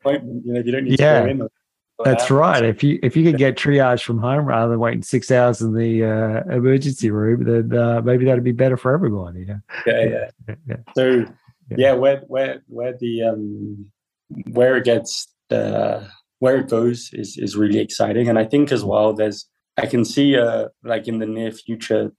Appointment, 0.00 0.44
you 0.44 0.52
know, 0.52 0.60
you 0.60 0.72
don't 0.72 0.84
need 0.84 1.00
yeah. 1.00 1.20
to 1.20 1.24
go 1.24 1.30
in. 1.30 1.42
Or, 1.42 1.50
that's 2.04 2.30
right. 2.30 2.64
If 2.64 2.82
you 2.82 2.98
if 3.02 3.16
you 3.16 3.22
can 3.22 3.36
get 3.36 3.56
triage 3.56 4.02
from 4.02 4.18
home 4.18 4.46
rather 4.46 4.72
than 4.72 4.80
waiting 4.80 5.02
six 5.02 5.30
hours 5.30 5.62
in 5.62 5.74
the 5.74 6.04
uh, 6.04 6.54
emergency 6.54 7.10
room, 7.10 7.44
then 7.44 7.78
uh, 7.78 8.02
maybe 8.02 8.24
that'd 8.24 8.42
be 8.42 8.52
better 8.52 8.76
for 8.76 8.92
everyone. 8.92 9.36
Yeah, 9.36 9.58
yeah, 9.86 10.28
yeah. 10.48 10.54
yeah. 10.66 10.76
So 10.94 11.10
yeah. 11.70 11.76
yeah, 11.76 11.92
where 11.92 12.22
where 12.26 12.62
where 12.66 12.94
the 12.98 13.22
um 13.22 13.86
where 14.50 14.76
it 14.76 14.84
gets 14.84 15.28
the 15.48 16.08
where 16.40 16.56
it 16.56 16.68
goes 16.68 17.10
is 17.12 17.38
is 17.38 17.56
really 17.56 17.78
exciting, 17.78 18.28
and 18.28 18.38
I 18.38 18.44
think 18.44 18.72
as 18.72 18.84
well 18.84 19.12
there's 19.12 19.46
I 19.76 19.86
can 19.86 20.04
see 20.04 20.36
uh 20.36 20.68
like 20.82 21.08
in 21.08 21.18
the 21.18 21.26
near 21.26 21.52
future 21.52 22.12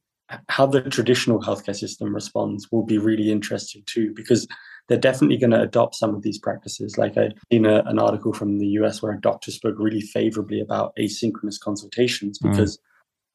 how 0.49 0.65
the 0.65 0.81
traditional 0.81 1.39
healthcare 1.39 1.75
system 1.75 2.13
responds 2.13 2.71
will 2.71 2.83
be 2.83 2.97
really 2.97 3.31
interesting 3.31 3.83
too 3.85 4.13
because 4.15 4.47
they're 4.87 4.97
definitely 4.97 5.37
going 5.37 5.51
to 5.51 5.61
adopt 5.61 5.95
some 5.95 6.13
of 6.13 6.21
these 6.21 6.37
practices. 6.37 6.97
Like 6.97 7.17
I've 7.17 7.33
seen 7.51 7.65
a, 7.65 7.83
an 7.85 7.99
article 7.99 8.33
from 8.33 8.59
the 8.59 8.67
US 8.79 9.01
where 9.01 9.13
a 9.13 9.21
doctor 9.21 9.51
spoke 9.51 9.75
really 9.77 10.01
favorably 10.01 10.59
about 10.59 10.93
asynchronous 10.99 11.59
consultations 11.59 12.39
mm. 12.39 12.51
because 12.51 12.77
mm. 12.77 12.81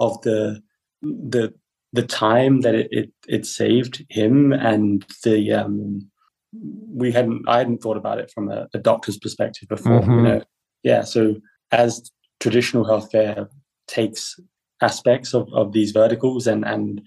of 0.01 0.21
the 0.23 0.63
the 1.03 1.53
the 1.93 2.03
time 2.03 2.61
that 2.61 2.75
it, 2.75 2.89
it, 2.91 3.13
it 3.27 3.47
saved 3.47 4.05
him 4.11 4.53
and 4.53 5.05
the 5.25 5.53
um 5.53 6.09
we 6.53 7.13
hadn't 7.13 7.49
I 7.49 7.59
hadn't 7.59 7.79
thought 7.79 7.97
about 7.97 8.19
it 8.19 8.31
from 8.31 8.51
a, 8.51 8.69
a 8.75 8.79
doctor's 8.79 9.19
perspective 9.19 9.69
before. 9.69 10.01
Mm-hmm. 10.01 10.11
You 10.11 10.23
know, 10.23 10.43
yeah. 10.83 11.03
So 11.03 11.37
as 11.73 12.11
traditional 12.41 12.85
healthcare 12.85 13.49
takes 13.90 14.38
aspects 14.81 15.35
of, 15.35 15.48
of 15.53 15.72
these 15.72 15.90
verticals 15.90 16.46
and 16.46 16.64
and 16.64 17.03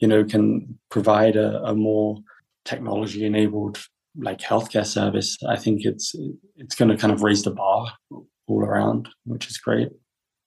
you 0.00 0.08
know 0.08 0.24
can 0.24 0.78
provide 0.90 1.36
a, 1.36 1.62
a 1.64 1.74
more 1.74 2.16
technology 2.64 3.24
enabled 3.24 3.78
like 4.18 4.38
healthcare 4.38 4.86
service, 4.86 5.36
I 5.48 5.56
think 5.56 5.84
it's 5.84 6.14
it's 6.56 6.74
going 6.74 6.90
to 6.90 6.96
kind 6.96 7.12
of 7.12 7.22
raise 7.22 7.42
the 7.44 7.50
bar 7.50 7.92
all 8.10 8.60
around, 8.60 9.08
which 9.24 9.48
is 9.48 9.58
great. 9.58 9.90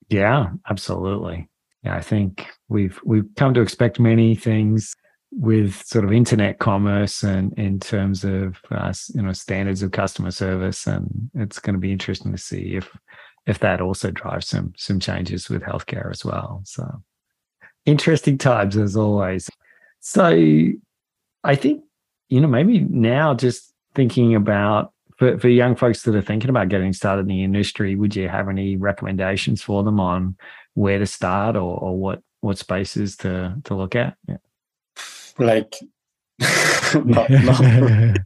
Yeah, 0.10 0.50
absolutely. 0.70 1.48
Yeah, 1.84 1.96
I 1.96 2.02
think 2.02 2.48
we've 2.68 3.00
we've 3.06 3.30
come 3.38 3.54
to 3.54 3.62
expect 3.62 4.00
many 4.00 4.36
things 4.36 4.94
with 5.32 5.82
sort 5.86 6.04
of 6.04 6.12
internet 6.12 6.60
commerce 6.60 7.24
and 7.24 7.58
in 7.58 7.80
terms 7.80 8.26
of 8.26 8.58
uh, 8.70 8.94
you 9.16 9.22
know 9.22 9.32
standards 9.32 9.82
of 9.82 9.92
customer 9.92 10.32
service, 10.32 10.86
and 10.86 11.30
it's 11.36 11.60
going 11.60 11.76
to 11.76 11.80
be 11.80 11.92
interesting 11.92 12.32
to 12.32 12.38
see 12.38 12.76
if 12.76 12.90
if 13.46 13.60
that 13.60 13.82
also 13.82 14.12
drives 14.12 14.48
some 14.48 14.74
some 14.78 15.00
changes 15.00 15.50
with 15.50 15.62
healthcare 15.62 16.12
as 16.12 16.24
well. 16.24 16.62
So 16.66 17.02
interesting 17.86 18.38
times 18.38 18.78
as 18.78 18.96
always. 18.96 19.50
So 20.00 20.30
I 21.44 21.56
think 21.56 21.84
you 22.30 22.40
know, 22.40 22.48
maybe 22.48 22.80
now 22.80 23.34
just 23.34 23.74
thinking 23.94 24.36
about 24.36 24.94
for, 25.18 25.38
for 25.38 25.50
young 25.50 25.76
folks 25.76 26.04
that 26.04 26.16
are 26.16 26.22
thinking 26.22 26.50
about 26.50 26.70
getting 26.70 26.94
started 26.94 27.22
in 27.22 27.28
the 27.28 27.44
industry, 27.44 27.96
would 27.96 28.16
you 28.16 28.30
have 28.30 28.50
any 28.50 28.78
recommendations 28.78 29.62
for 29.62 29.84
them 29.84 30.00
on 30.00 30.36
where 30.74 30.98
to 30.98 31.06
start 31.06 31.56
or, 31.56 31.78
or 31.78 31.98
what 31.98 32.24
what 32.40 32.58
spaces 32.58 33.18
to 33.18 33.56
to 33.66 33.76
look 33.76 33.96
at? 33.96 34.16
Yeah. 34.28 34.38
Like 35.38 35.76
not, 37.06 37.30
not 37.30 38.18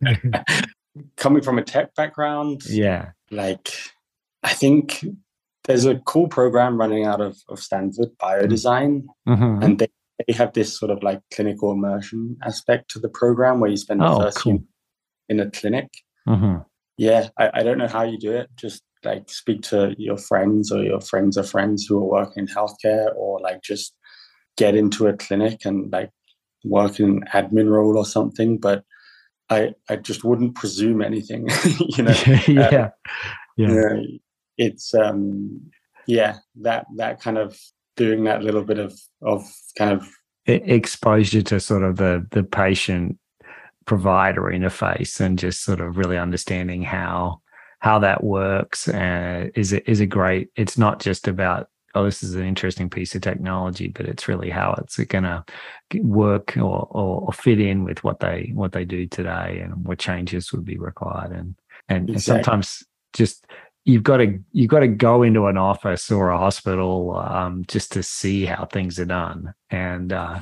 coming 1.16 1.42
from 1.42 1.58
a 1.58 1.62
tech 1.62 1.94
background. 1.94 2.62
Yeah. 2.66 3.10
Like 3.30 3.72
I 4.42 4.54
think 4.54 5.04
there's 5.64 5.84
a 5.84 5.96
cool 6.00 6.28
program 6.28 6.78
running 6.78 7.04
out 7.04 7.20
of, 7.20 7.36
of 7.48 7.60
Stanford, 7.60 8.10
biodesign, 8.20 9.04
mm-hmm. 9.28 9.62
and 9.62 9.78
they 9.78 9.88
they 10.26 10.32
have 10.32 10.52
this 10.52 10.76
sort 10.76 10.90
of 10.90 11.02
like 11.02 11.20
clinical 11.32 11.70
immersion 11.70 12.36
aspect 12.44 12.90
to 12.90 12.98
the 12.98 13.08
program 13.08 13.60
where 13.60 13.70
you 13.70 13.76
spend 13.76 14.00
the 14.00 14.06
oh, 14.06 14.20
first 14.20 14.38
cool. 14.38 14.64
in 15.28 15.40
a 15.40 15.50
clinic. 15.50 15.88
Mm-hmm. 16.26 16.62
Yeah, 16.96 17.28
I, 17.38 17.50
I 17.54 17.62
don't 17.62 17.78
know 17.78 17.86
how 17.88 18.02
you 18.02 18.18
do 18.18 18.32
it. 18.32 18.48
Just 18.56 18.82
like 19.04 19.30
speak 19.30 19.62
to 19.62 19.94
your 19.96 20.16
friends 20.16 20.72
or 20.72 20.82
your 20.82 21.00
friends 21.00 21.36
of 21.36 21.48
friends 21.48 21.86
who 21.86 21.98
are 21.98 22.04
working 22.04 22.42
in 22.42 22.46
healthcare 22.48 23.14
or 23.16 23.40
like 23.40 23.62
just 23.62 23.94
get 24.56 24.74
into 24.74 25.06
a 25.06 25.16
clinic 25.16 25.64
and 25.64 25.92
like 25.92 26.10
work 26.64 26.98
in 26.98 27.06
an 27.06 27.24
admin 27.32 27.70
role 27.70 27.96
or 27.96 28.04
something. 28.04 28.58
But 28.58 28.84
I 29.50 29.74
I 29.88 29.96
just 29.96 30.24
wouldn't 30.24 30.56
presume 30.56 31.00
anything. 31.00 31.48
you 31.96 32.02
know, 32.02 32.14
yeah, 32.48 32.66
uh, 32.66 32.88
yeah. 33.56 34.00
It's 34.58 34.92
um, 34.94 35.70
yeah, 36.06 36.38
that 36.62 36.86
that 36.96 37.20
kind 37.20 37.38
of 37.38 37.58
doing 37.96 38.24
that 38.24 38.42
little 38.42 38.64
bit 38.64 38.78
of 38.78 38.98
of 39.22 39.44
kind 39.76 39.92
of 39.92 40.08
exposure 40.46 41.42
to 41.42 41.60
sort 41.60 41.82
of 41.82 41.96
the 41.96 42.26
the 42.32 42.42
patient 42.42 43.18
provider 43.86 44.42
interface 44.42 45.18
and 45.20 45.38
just 45.38 45.64
sort 45.64 45.80
of 45.80 45.96
really 45.96 46.18
understanding 46.18 46.82
how 46.82 47.40
how 47.80 47.98
that 47.98 48.24
works 48.24 48.88
uh, 48.88 49.46
is 49.54 49.72
a, 49.72 49.90
is 49.90 50.00
a 50.00 50.06
great. 50.06 50.50
It's 50.56 50.76
not 50.76 51.00
just 51.00 51.28
about 51.28 51.68
oh 51.94 52.04
this 52.04 52.22
is 52.22 52.34
an 52.34 52.44
interesting 52.44 52.90
piece 52.90 53.14
of 53.14 53.22
technology, 53.22 53.88
but 53.88 54.06
it's 54.06 54.28
really 54.28 54.50
how 54.50 54.74
it's 54.78 54.96
going 54.96 55.24
to 55.24 55.44
work 56.00 56.56
or, 56.56 56.86
or, 56.90 57.22
or 57.22 57.32
fit 57.32 57.60
in 57.60 57.84
with 57.84 58.02
what 58.02 58.20
they 58.20 58.50
what 58.54 58.72
they 58.72 58.84
do 58.84 59.06
today 59.06 59.60
and 59.62 59.86
what 59.86 59.98
changes 59.98 60.52
would 60.52 60.64
be 60.64 60.78
required 60.78 61.32
and 61.32 61.54
and, 61.88 62.10
exactly. 62.10 62.14
and 62.14 62.22
sometimes 62.22 62.82
just 63.14 63.46
you've 63.88 64.02
got 64.02 64.18
to 64.18 64.38
you've 64.52 64.68
got 64.68 64.80
to 64.80 64.88
go 64.88 65.22
into 65.22 65.46
an 65.46 65.56
office 65.56 66.10
or 66.10 66.28
a 66.28 66.38
hospital 66.38 67.16
um, 67.16 67.64
just 67.68 67.90
to 67.90 68.02
see 68.02 68.44
how 68.44 68.66
things 68.66 69.00
are 69.00 69.06
done 69.06 69.54
and 69.70 70.12
uh, 70.12 70.38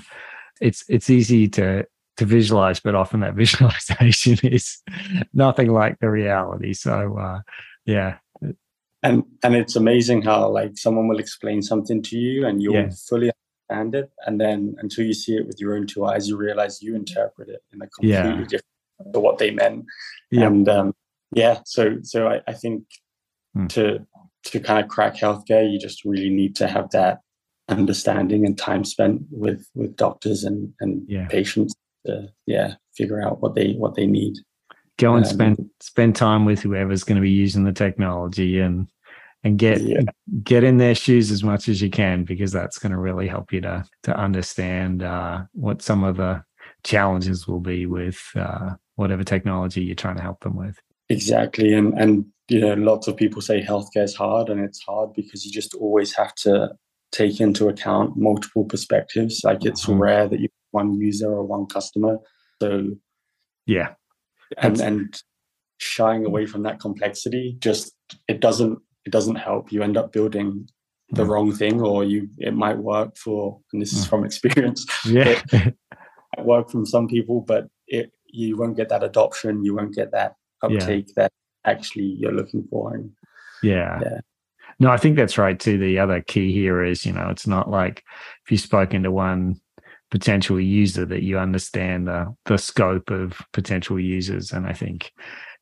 it's 0.60 0.84
it's 0.88 1.08
easy 1.08 1.48
to 1.48 1.86
to 2.16 2.24
visualize 2.24 2.80
but 2.80 2.96
often 2.96 3.20
that 3.20 3.34
visualization 3.44 4.36
is 4.42 4.82
nothing 5.32 5.72
like 5.72 5.96
the 6.00 6.10
reality 6.10 6.74
so 6.74 7.16
uh, 7.18 7.40
yeah 7.84 8.16
and 9.04 9.22
and 9.44 9.54
it's 9.54 9.76
amazing 9.76 10.22
how 10.22 10.48
like 10.48 10.76
someone 10.76 11.06
will 11.06 11.20
explain 11.20 11.62
something 11.62 12.02
to 12.02 12.18
you 12.18 12.44
and 12.44 12.60
you'll 12.60 12.74
yeah. 12.74 12.90
fully 13.08 13.30
understand 13.70 13.94
it 13.94 14.10
and 14.26 14.40
then 14.40 14.74
until 14.78 15.04
you 15.04 15.14
see 15.14 15.36
it 15.36 15.46
with 15.46 15.60
your 15.60 15.76
own 15.76 15.86
two 15.86 16.04
eyes 16.04 16.28
you 16.28 16.36
realize 16.36 16.82
you 16.82 16.96
interpret 16.96 17.48
it 17.48 17.62
in 17.72 17.80
a 17.80 17.86
completely 17.86 18.42
yeah. 18.42 18.44
different 18.48 19.12
to 19.12 19.20
what 19.20 19.38
they 19.38 19.52
meant 19.52 19.84
yeah. 20.32 20.48
and 20.48 20.68
um, 20.68 20.92
yeah 21.32 21.60
so 21.64 21.98
so 22.02 22.26
I, 22.26 22.40
I 22.48 22.52
think 22.52 22.82
mm. 23.56 23.68
to 23.70 24.06
to 24.44 24.60
kind 24.60 24.84
of 24.84 24.88
crack 24.88 25.16
healthcare, 25.16 25.70
you 25.70 25.78
just 25.78 26.04
really 26.04 26.30
need 26.30 26.54
to 26.56 26.68
have 26.68 26.90
that 26.90 27.20
understanding 27.68 28.46
and 28.46 28.56
time 28.56 28.84
spent 28.84 29.22
with 29.30 29.68
with 29.74 29.96
doctors 29.96 30.44
and 30.44 30.72
and 30.80 31.02
yeah. 31.08 31.26
patients 31.28 31.74
to 32.06 32.28
yeah 32.46 32.74
figure 32.94 33.20
out 33.20 33.40
what 33.40 33.54
they 33.54 33.72
what 33.72 33.94
they 33.94 34.06
need. 34.06 34.34
Go 34.98 35.14
and 35.14 35.24
um, 35.24 35.30
spend 35.30 35.70
spend 35.80 36.16
time 36.16 36.44
with 36.44 36.60
whoever's 36.60 37.04
going 37.04 37.16
to 37.16 37.22
be 37.22 37.30
using 37.30 37.64
the 37.64 37.72
technology 37.72 38.60
and 38.60 38.88
and 39.44 39.58
get 39.58 39.80
yeah. 39.80 40.00
get 40.42 40.64
in 40.64 40.78
their 40.78 40.94
shoes 40.94 41.30
as 41.30 41.42
much 41.42 41.68
as 41.68 41.82
you 41.82 41.90
can 41.90 42.24
because 42.24 42.52
that's 42.52 42.78
going 42.78 42.92
to 42.92 42.98
really 42.98 43.28
help 43.28 43.52
you 43.52 43.60
to 43.60 43.84
to 44.04 44.16
understand 44.16 45.02
uh, 45.02 45.42
what 45.52 45.82
some 45.82 46.04
of 46.04 46.16
the 46.16 46.42
challenges 46.84 47.46
will 47.46 47.60
be 47.60 47.86
with 47.86 48.22
uh, 48.36 48.70
whatever 48.94 49.24
technology 49.24 49.82
you're 49.82 49.94
trying 49.94 50.16
to 50.16 50.22
help 50.22 50.40
them 50.40 50.56
with. 50.56 50.80
Exactly, 51.08 51.72
and 51.72 51.94
and 51.98 52.26
you 52.48 52.60
know, 52.60 52.74
lots 52.74 53.08
of 53.08 53.16
people 53.16 53.42
say 53.42 53.62
healthcare 53.62 54.04
is 54.04 54.14
hard, 54.14 54.48
and 54.48 54.60
it's 54.60 54.82
hard 54.82 55.12
because 55.14 55.44
you 55.44 55.52
just 55.52 55.74
always 55.74 56.14
have 56.14 56.34
to 56.36 56.70
take 57.12 57.40
into 57.40 57.68
account 57.68 58.16
multiple 58.16 58.64
perspectives. 58.64 59.42
Like 59.44 59.64
it's 59.64 59.86
mm-hmm. 59.86 60.00
rare 60.00 60.28
that 60.28 60.40
you 60.40 60.48
one 60.70 60.94
user 60.94 61.30
or 61.32 61.44
one 61.44 61.66
customer. 61.66 62.18
So 62.60 62.90
yeah, 63.66 63.94
and 64.58 64.80
and 64.80 65.22
shying 65.78 66.24
away 66.24 66.46
from 66.46 66.62
that 66.62 66.80
complexity 66.80 67.56
just 67.60 67.92
it 68.28 68.40
doesn't 68.40 68.78
it 69.04 69.12
doesn't 69.12 69.36
help. 69.36 69.72
You 69.72 69.82
end 69.82 69.96
up 69.96 70.12
building 70.12 70.68
the 71.10 71.24
mm. 71.24 71.28
wrong 71.28 71.52
thing, 71.52 71.80
or 71.80 72.04
you 72.04 72.28
it 72.38 72.54
might 72.54 72.78
work 72.78 73.16
for, 73.16 73.60
and 73.72 73.80
this 73.80 73.92
is 73.92 74.06
mm. 74.06 74.10
from 74.10 74.24
experience. 74.24 74.86
Yeah, 75.04 75.28
it, 75.28 75.44
it 75.52 76.44
work 76.44 76.70
from 76.70 76.84
some 76.86 77.08
people, 77.08 77.40
but 77.40 77.68
it 77.86 78.10
you 78.26 78.56
won't 78.56 78.76
get 78.76 78.88
that 78.90 79.04
adoption. 79.04 79.64
You 79.64 79.74
won't 79.74 79.94
get 79.94 80.12
that 80.12 80.34
uptake 80.62 81.06
yeah. 81.08 81.12
that 81.16 81.32
actually 81.64 82.16
you're 82.18 82.32
looking 82.32 82.66
for. 82.70 82.94
And, 82.94 83.10
yeah. 83.62 83.98
yeah. 84.02 84.20
No, 84.78 84.90
I 84.90 84.96
think 84.98 85.16
that's 85.16 85.38
right 85.38 85.58
too. 85.58 85.78
The 85.78 85.98
other 85.98 86.20
key 86.20 86.52
here 86.52 86.82
is, 86.82 87.06
you 87.06 87.12
know, 87.12 87.28
it's 87.30 87.46
not 87.46 87.70
like 87.70 88.02
if 88.44 88.52
you've 88.52 88.60
spoken 88.60 89.02
to 89.04 89.10
one 89.10 89.60
potential 90.10 90.60
user 90.60 91.04
that 91.04 91.22
you 91.22 91.38
understand 91.38 92.06
the 92.06 92.34
the 92.44 92.58
scope 92.58 93.10
of 93.10 93.40
potential 93.52 93.98
users. 93.98 94.52
And 94.52 94.66
I 94.66 94.72
think, 94.72 95.12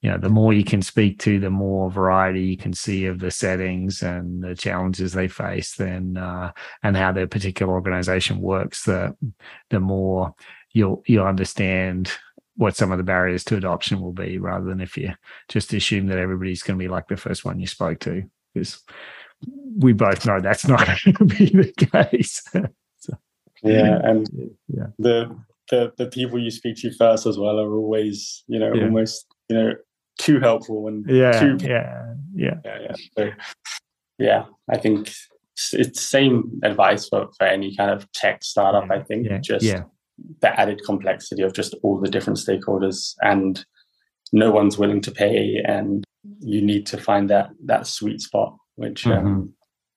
you 0.02 0.10
know, 0.10 0.18
the 0.18 0.28
more 0.28 0.52
you 0.52 0.64
can 0.64 0.82
speak 0.82 1.18
to, 1.20 1.38
the 1.38 1.50
more 1.50 1.90
variety 1.90 2.42
you 2.42 2.56
can 2.56 2.72
see 2.72 3.06
of 3.06 3.20
the 3.20 3.30
settings 3.30 4.02
and 4.02 4.42
the 4.42 4.54
challenges 4.54 5.12
they 5.12 5.28
face, 5.28 5.76
then 5.76 6.16
uh, 6.16 6.52
and 6.82 6.96
how 6.96 7.12
their 7.12 7.28
particular 7.28 7.72
organization 7.72 8.40
works, 8.40 8.84
the 8.84 9.16
the 9.70 9.80
more 9.80 10.34
you'll 10.72 11.02
you'll 11.06 11.26
understand 11.26 12.10
what 12.56 12.76
some 12.76 12.92
of 12.92 12.98
the 12.98 13.04
barriers 13.04 13.44
to 13.44 13.56
adoption 13.56 14.00
will 14.00 14.12
be 14.12 14.38
rather 14.38 14.64
than 14.64 14.80
if 14.80 14.96
you 14.96 15.12
just 15.48 15.72
assume 15.72 16.06
that 16.06 16.18
everybody's 16.18 16.62
going 16.62 16.78
to 16.78 16.82
be 16.82 16.88
like 16.88 17.08
the 17.08 17.16
first 17.16 17.44
one 17.44 17.58
you 17.58 17.66
spoke 17.66 17.98
to 18.00 18.22
because 18.52 18.82
we 19.78 19.92
both 19.92 20.24
know 20.26 20.40
that's 20.40 20.66
not 20.66 20.86
going 21.04 21.16
to 21.16 21.24
be 21.24 21.46
the 21.46 21.72
case. 22.10 22.42
So, 22.96 23.70
yeah 23.70 23.98
and 24.02 24.28
yeah. 24.68 24.88
the, 24.98 25.34
the 25.70 25.92
the 25.96 26.06
people 26.06 26.38
you 26.38 26.50
speak 26.50 26.76
to 26.78 26.92
first 26.92 27.24
as 27.24 27.38
well 27.38 27.58
are 27.58 27.74
always 27.74 28.44
you 28.46 28.58
know 28.58 28.74
yeah. 28.74 28.84
almost 28.84 29.26
you 29.48 29.56
know 29.56 29.72
too 30.18 30.38
helpful 30.40 30.88
and 30.88 31.08
yeah 31.08 31.40
too, 31.40 31.56
yeah 31.60 32.14
yeah. 32.34 32.54
Yeah 32.64 32.78
yeah. 32.80 32.94
So, 33.16 33.30
yeah 34.18 34.44
i 34.70 34.76
think 34.76 35.08
it's, 35.52 35.74
it's 35.74 36.00
same 36.02 36.60
advice 36.62 37.08
for, 37.08 37.30
for 37.38 37.46
any 37.46 37.74
kind 37.74 37.90
of 37.90 38.10
tech 38.12 38.44
startup 38.44 38.86
yeah. 38.88 38.94
i 38.94 39.02
think. 39.02 39.26
just 39.42 39.64
yeah 39.64 39.84
the 40.40 40.60
added 40.60 40.80
complexity 40.84 41.42
of 41.42 41.52
just 41.52 41.74
all 41.82 42.00
the 42.00 42.10
different 42.10 42.38
stakeholders 42.38 43.14
and 43.22 43.64
no 44.32 44.50
one's 44.50 44.78
willing 44.78 45.00
to 45.00 45.10
pay 45.10 45.60
and 45.66 46.04
you 46.40 46.60
need 46.62 46.86
to 46.86 46.98
find 46.98 47.30
that 47.30 47.50
that 47.64 47.86
sweet 47.86 48.20
spot 48.20 48.56
which 48.76 49.06
um, 49.06 49.12
mm-hmm. 49.12 49.26
um, 49.26 49.54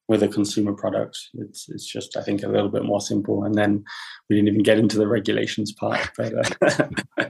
with 0.08 0.24
a 0.24 0.28
consumer 0.28 0.74
product 0.74 1.18
it's 1.36 1.68
it's 1.70 1.86
just 1.86 2.16
i 2.16 2.22
think 2.22 2.44
a 2.44 2.48
little 2.48 2.70
bit 2.70 2.86
more 2.86 3.02
simple. 3.02 3.44
And 3.44 3.56
then 3.56 3.84
we 4.30 4.36
didn't 4.36 4.50
even 4.50 4.64
get 4.64 4.80
into 4.80 4.98
the 4.98 5.08
regulations 5.08 5.72
part 5.72 6.10
but 6.18 6.34
uh, 6.34 6.88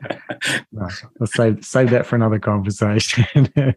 no, 0.71 0.87
let's 1.19 1.33
save 1.33 1.65
save 1.65 1.89
that 1.91 2.05
for 2.05 2.15
another 2.15 2.39
conversation. 2.39 3.25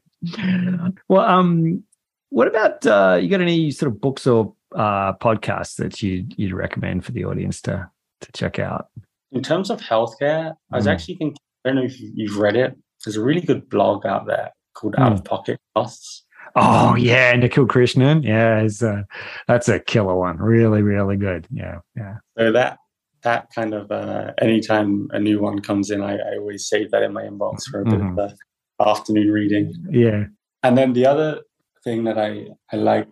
Well 1.08 1.24
um 1.24 1.82
what 2.28 2.46
about 2.46 2.86
uh 2.86 3.18
you 3.20 3.28
got 3.30 3.40
any 3.40 3.70
sort 3.70 3.90
of 3.90 4.00
books 4.00 4.26
or 4.26 4.54
uh 4.74 5.14
podcasts 5.14 5.76
that 5.76 6.02
you 6.02 6.26
you'd 6.36 6.52
recommend 6.52 7.04
for 7.06 7.12
the 7.12 7.24
audience 7.24 7.62
to 7.62 7.90
to 8.20 8.32
check 8.32 8.58
out? 8.58 8.88
In 9.32 9.42
terms 9.42 9.70
of 9.70 9.80
healthcare, 9.80 10.54
I 10.72 10.76
was 10.76 10.86
mm. 10.86 10.92
actually 10.92 11.16
thinking, 11.16 11.36
I 11.64 11.68
don't 11.68 11.76
know 11.76 11.84
if 11.84 12.00
you've 12.00 12.36
read 12.36 12.56
it. 12.56 12.76
There's 13.04 13.16
a 13.16 13.22
really 13.22 13.40
good 13.40 13.68
blog 13.68 14.04
out 14.04 14.26
there 14.26 14.50
called 14.74 14.94
mm. 14.94 15.02
Out 15.02 15.12
of 15.12 15.24
Pocket 15.24 15.58
Costs. 15.76 16.24
Oh 16.56 16.96
yeah, 16.96 17.32
And 17.32 17.42
Nikhil 17.42 17.66
Krishnan. 17.66 18.24
Yeah, 18.24 18.60
it's 18.60 18.82
uh, 18.82 19.02
that's 19.46 19.68
a 19.68 19.78
killer 19.78 20.16
one. 20.16 20.38
Really, 20.38 20.82
really 20.82 21.16
good. 21.16 21.46
Yeah, 21.52 21.78
yeah. 21.96 22.16
So 22.36 22.50
that 22.52 22.78
that 23.22 23.48
kind 23.54 23.74
of 23.74 23.90
uh, 23.90 24.32
anytime 24.40 25.08
a 25.12 25.20
new 25.20 25.40
one 25.40 25.60
comes 25.60 25.90
in, 25.90 26.02
I, 26.02 26.14
I 26.16 26.38
always 26.38 26.68
save 26.68 26.90
that 26.90 27.02
in 27.02 27.12
my 27.12 27.22
inbox 27.22 27.64
for 27.70 27.82
a 27.82 27.84
mm-hmm. 27.84 28.16
bit 28.16 28.24
of 28.24 28.32
uh, 28.80 28.90
afternoon 28.90 29.30
reading. 29.30 29.74
Yeah. 29.90 30.24
And 30.62 30.76
then 30.76 30.92
the 30.92 31.06
other 31.06 31.40
thing 31.84 32.04
that 32.04 32.18
I 32.18 32.46
I 32.72 32.76
like 32.76 33.08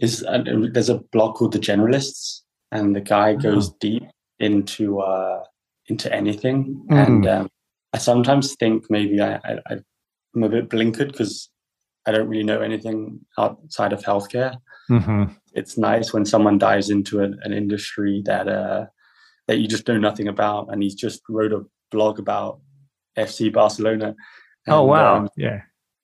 is 0.00 0.24
uh, 0.24 0.42
there's 0.72 0.88
a 0.88 0.98
blog 1.12 1.36
called 1.36 1.52
The 1.52 1.58
Generalists, 1.58 2.40
and 2.72 2.96
the 2.96 3.00
guy 3.00 3.34
goes 3.34 3.70
oh. 3.70 3.76
deep 3.80 4.04
into 4.40 5.00
uh, 5.00 5.44
into 5.86 6.12
anything. 6.12 6.84
Mm. 6.90 7.06
And 7.06 7.26
um, 7.26 7.48
I 7.92 7.98
sometimes 7.98 8.54
think 8.56 8.90
maybe 8.90 9.20
I, 9.20 9.34
I, 9.36 9.76
I'm 10.34 10.42
a 10.42 10.48
bit 10.48 10.68
blinkered 10.68 11.12
because 11.12 11.50
I 12.06 12.12
don't 12.12 12.28
really 12.28 12.44
know 12.44 12.60
anything 12.60 13.20
outside 13.38 13.92
of 13.92 14.02
healthcare. 14.02 14.56
Mm-hmm. 14.90 15.32
It's 15.52 15.76
nice 15.76 16.12
when 16.12 16.24
someone 16.24 16.58
dives 16.58 16.90
into 16.90 17.20
an, 17.20 17.38
an 17.42 17.52
industry 17.52 18.22
that 18.24 18.48
uh, 18.48 18.86
that 19.46 19.58
you 19.58 19.68
just 19.68 19.86
know 19.86 19.98
nothing 19.98 20.28
about, 20.28 20.68
and 20.72 20.82
he's 20.82 20.94
just 20.94 21.22
wrote 21.28 21.52
a 21.52 21.64
blog 21.90 22.18
about 22.18 22.60
FC 23.18 23.52
Barcelona. 23.52 24.14
Oh, 24.66 24.72
and, 24.72 24.74
oh 24.74 24.84
wow! 24.84 25.16
Um, 25.16 25.28
yeah, 25.36 25.60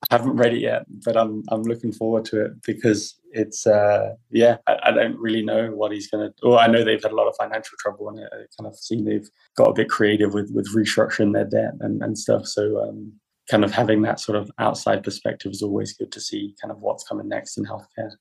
I 0.09 0.15
haven't 0.15 0.37
read 0.37 0.53
it 0.53 0.61
yet, 0.61 0.85
but 1.05 1.17
I'm 1.17 1.43
I'm 1.49 1.63
looking 1.63 1.91
forward 1.91 2.25
to 2.25 2.45
it 2.45 2.61
because 2.63 3.19
it's 3.31 3.65
uh 3.67 4.13
yeah 4.29 4.57
I, 4.67 4.77
I 4.83 4.91
don't 4.91 5.17
really 5.17 5.43
know 5.43 5.71
what 5.71 5.91
he's 5.91 6.09
gonna. 6.09 6.33
Well, 6.43 6.59
I 6.59 6.67
know 6.67 6.83
they've 6.83 7.01
had 7.01 7.11
a 7.11 7.15
lot 7.15 7.27
of 7.27 7.35
financial 7.35 7.77
trouble, 7.79 8.09
and 8.09 8.19
I 8.19 8.45
kind 8.59 8.67
of 8.67 8.75
seen 8.75 9.05
they've 9.05 9.29
got 9.57 9.69
a 9.69 9.73
bit 9.73 9.89
creative 9.89 10.33
with 10.33 10.51
with 10.53 10.73
restructuring 10.75 11.33
their 11.33 11.45
debt 11.45 11.73
and 11.81 12.01
and 12.03 12.17
stuff. 12.17 12.45
So 12.45 12.81
um, 12.81 13.11
kind 13.49 13.63
of 13.63 13.71
having 13.71 14.01
that 14.03 14.19
sort 14.19 14.37
of 14.37 14.51
outside 14.59 15.03
perspective 15.03 15.51
is 15.51 15.63
always 15.63 15.93
good 15.93 16.11
to 16.11 16.21
see 16.21 16.55
kind 16.61 16.71
of 16.71 16.79
what's 16.79 17.03
coming 17.03 17.27
next 17.27 17.57
in 17.57 17.65
healthcare. 17.65 18.11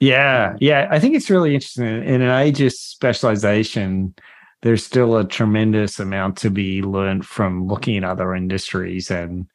Yeah, 0.00 0.56
yeah, 0.58 0.88
I 0.90 0.98
think 0.98 1.14
it's 1.16 1.30
really 1.30 1.54
interesting 1.54 1.86
in 1.86 2.22
an 2.22 2.40
age 2.40 2.60
of 2.60 2.72
specialization 2.72 4.14
there's 4.62 4.84
still 4.84 5.16
a 5.16 5.24
tremendous 5.24 6.00
amount 6.00 6.36
to 6.38 6.50
be 6.50 6.82
learned 6.82 7.24
from 7.24 7.66
looking 7.68 7.98
at 7.98 8.04
other 8.04 8.34
industries 8.34 9.10
and 9.10 9.46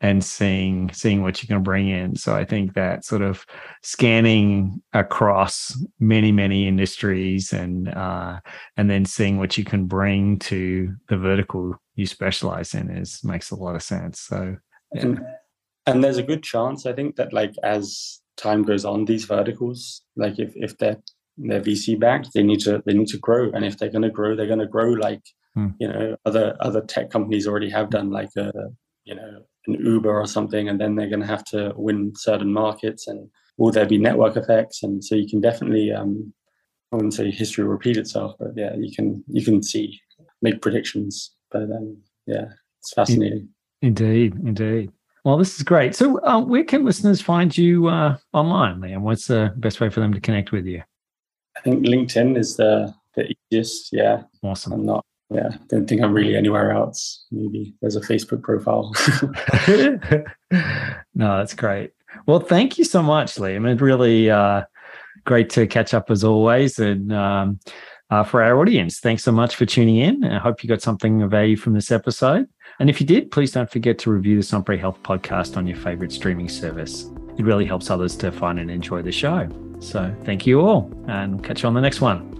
and 0.00 0.24
seeing 0.24 0.90
seeing 0.92 1.22
what 1.22 1.42
you 1.42 1.48
can 1.48 1.62
bring 1.62 1.88
in. 1.88 2.16
So 2.16 2.34
I 2.34 2.44
think 2.44 2.74
that 2.74 3.04
sort 3.04 3.22
of 3.22 3.44
scanning 3.82 4.82
across 4.92 5.76
many 5.98 6.32
many 6.32 6.66
industries 6.66 7.52
and 7.52 7.88
uh, 7.88 8.40
and 8.76 8.90
then 8.90 9.04
seeing 9.04 9.38
what 9.38 9.58
you 9.58 9.64
can 9.64 9.86
bring 9.86 10.38
to 10.40 10.94
the 11.08 11.16
vertical 11.16 11.74
you 11.94 12.06
specialize 12.06 12.74
in 12.74 12.90
is 12.90 13.22
makes 13.24 13.50
a 13.50 13.56
lot 13.56 13.76
of 13.76 13.82
sense. 13.82 14.20
So 14.20 14.56
yeah. 14.94 15.02
and, 15.02 15.20
and 15.86 16.04
there's 16.04 16.18
a 16.18 16.22
good 16.22 16.42
chance 16.42 16.86
I 16.86 16.92
think 16.92 17.16
that 17.16 17.32
like 17.32 17.54
as 17.62 18.20
time 18.36 18.62
goes 18.62 18.84
on, 18.84 19.04
these 19.04 19.24
verticals 19.24 20.02
like 20.16 20.38
if 20.38 20.52
if 20.56 20.78
they're 20.78 21.00
they're 21.36 21.60
VC 21.60 21.98
backed, 21.98 22.32
they 22.34 22.42
need 22.42 22.60
to 22.60 22.82
they 22.84 22.94
need 22.94 23.08
to 23.08 23.18
grow, 23.18 23.50
and 23.52 23.64
if 23.64 23.78
they're 23.78 23.90
going 23.90 24.02
to 24.02 24.10
grow, 24.10 24.36
they're 24.36 24.46
going 24.46 24.58
to 24.58 24.66
grow 24.66 24.90
like 24.90 25.22
hmm. 25.54 25.68
you 25.78 25.88
know 25.88 26.16
other 26.24 26.56
other 26.60 26.82
tech 26.82 27.10
companies 27.10 27.46
already 27.46 27.70
have 27.70 27.90
done, 27.90 28.10
like 28.10 28.30
a 28.36 28.52
you 29.04 29.14
know 29.14 29.42
an 29.66 29.74
Uber 29.74 30.18
or 30.18 30.26
something, 30.26 30.68
and 30.68 30.80
then 30.80 30.94
they're 30.94 31.08
going 31.08 31.20
to 31.20 31.26
have 31.26 31.44
to 31.46 31.72
win 31.76 32.12
certain 32.16 32.52
markets, 32.52 33.06
and 33.06 33.28
will 33.56 33.70
there 33.70 33.86
be 33.86 33.98
network 33.98 34.36
effects? 34.36 34.82
And 34.82 35.04
so 35.04 35.14
you 35.14 35.28
can 35.28 35.40
definitely, 35.40 35.92
um, 35.92 36.32
I 36.92 36.96
wouldn't 36.96 37.14
say 37.14 37.30
history 37.30 37.64
will 37.64 37.72
repeat 37.72 37.96
itself, 37.96 38.36
but 38.38 38.50
yeah, 38.56 38.74
you 38.74 38.94
can 38.94 39.22
you 39.28 39.44
can 39.44 39.62
see 39.62 40.00
make 40.42 40.62
predictions. 40.62 41.32
But 41.50 41.68
then, 41.68 41.98
yeah, 42.26 42.46
it's 42.78 42.92
fascinating. 42.92 43.48
Indeed, 43.82 44.34
indeed. 44.34 44.92
Well, 45.24 45.36
this 45.36 45.56
is 45.56 45.62
great. 45.62 45.94
So, 45.94 46.18
uh, 46.24 46.40
where 46.40 46.64
can 46.64 46.84
listeners 46.84 47.20
find 47.20 47.56
you 47.56 47.88
uh, 47.88 48.16
online, 48.32 48.80
Liam? 48.80 49.02
What's 49.02 49.26
the 49.26 49.52
best 49.56 49.80
way 49.80 49.90
for 49.90 50.00
them 50.00 50.14
to 50.14 50.20
connect 50.20 50.52
with 50.52 50.64
you? 50.64 50.82
I 51.56 51.60
think 51.60 51.84
LinkedIn 51.84 52.38
is 52.38 52.56
the 52.56 52.94
the 53.14 53.34
easiest. 53.52 53.92
Yeah, 53.92 54.22
awesome. 54.42 54.72
I'm 54.72 54.86
not 54.86 55.04
yeah, 55.30 55.50
don't 55.68 55.88
think 55.88 56.02
I'm 56.02 56.12
really 56.12 56.36
anywhere 56.36 56.72
else. 56.72 57.24
Maybe 57.30 57.74
there's 57.80 57.96
a 57.96 58.00
Facebook 58.00 58.42
profile. 58.42 58.92
no, 61.14 61.38
that's 61.38 61.54
great. 61.54 61.92
Well, 62.26 62.40
thank 62.40 62.78
you 62.78 62.84
so 62.84 63.02
much, 63.02 63.36
Liam. 63.36 63.70
It's 63.70 63.80
really 63.80 64.30
uh, 64.30 64.64
great 65.24 65.50
to 65.50 65.66
catch 65.66 65.94
up 65.94 66.10
as 66.10 66.24
always. 66.24 66.78
And 66.78 67.12
um, 67.12 67.60
uh, 68.10 68.24
for 68.24 68.42
our 68.42 68.58
audience, 68.58 68.98
thanks 68.98 69.22
so 69.22 69.32
much 69.32 69.54
for 69.54 69.66
tuning 69.66 69.98
in. 69.98 70.24
I 70.24 70.38
hope 70.38 70.62
you 70.62 70.68
got 70.68 70.82
something 70.82 71.22
of 71.22 71.30
value 71.30 71.56
from 71.56 71.74
this 71.74 71.92
episode. 71.92 72.48
And 72.80 72.90
if 72.90 73.00
you 73.00 73.06
did, 73.06 73.30
please 73.30 73.52
don't 73.52 73.70
forget 73.70 73.98
to 74.00 74.10
review 74.10 74.36
the 74.36 74.42
SEMPRE 74.42 74.78
Health 74.78 75.00
podcast 75.02 75.56
on 75.56 75.66
your 75.66 75.76
favorite 75.76 76.12
streaming 76.12 76.48
service. 76.48 77.06
It 77.38 77.44
really 77.44 77.66
helps 77.66 77.90
others 77.90 78.16
to 78.16 78.32
find 78.32 78.58
and 78.58 78.70
enjoy 78.70 79.02
the 79.02 79.12
show. 79.12 79.48
So 79.80 80.14
thank 80.24 80.46
you 80.46 80.60
all, 80.60 80.92
and 81.08 81.42
catch 81.42 81.62
you 81.62 81.68
on 81.68 81.74
the 81.74 81.80
next 81.80 82.00
one. 82.00 82.39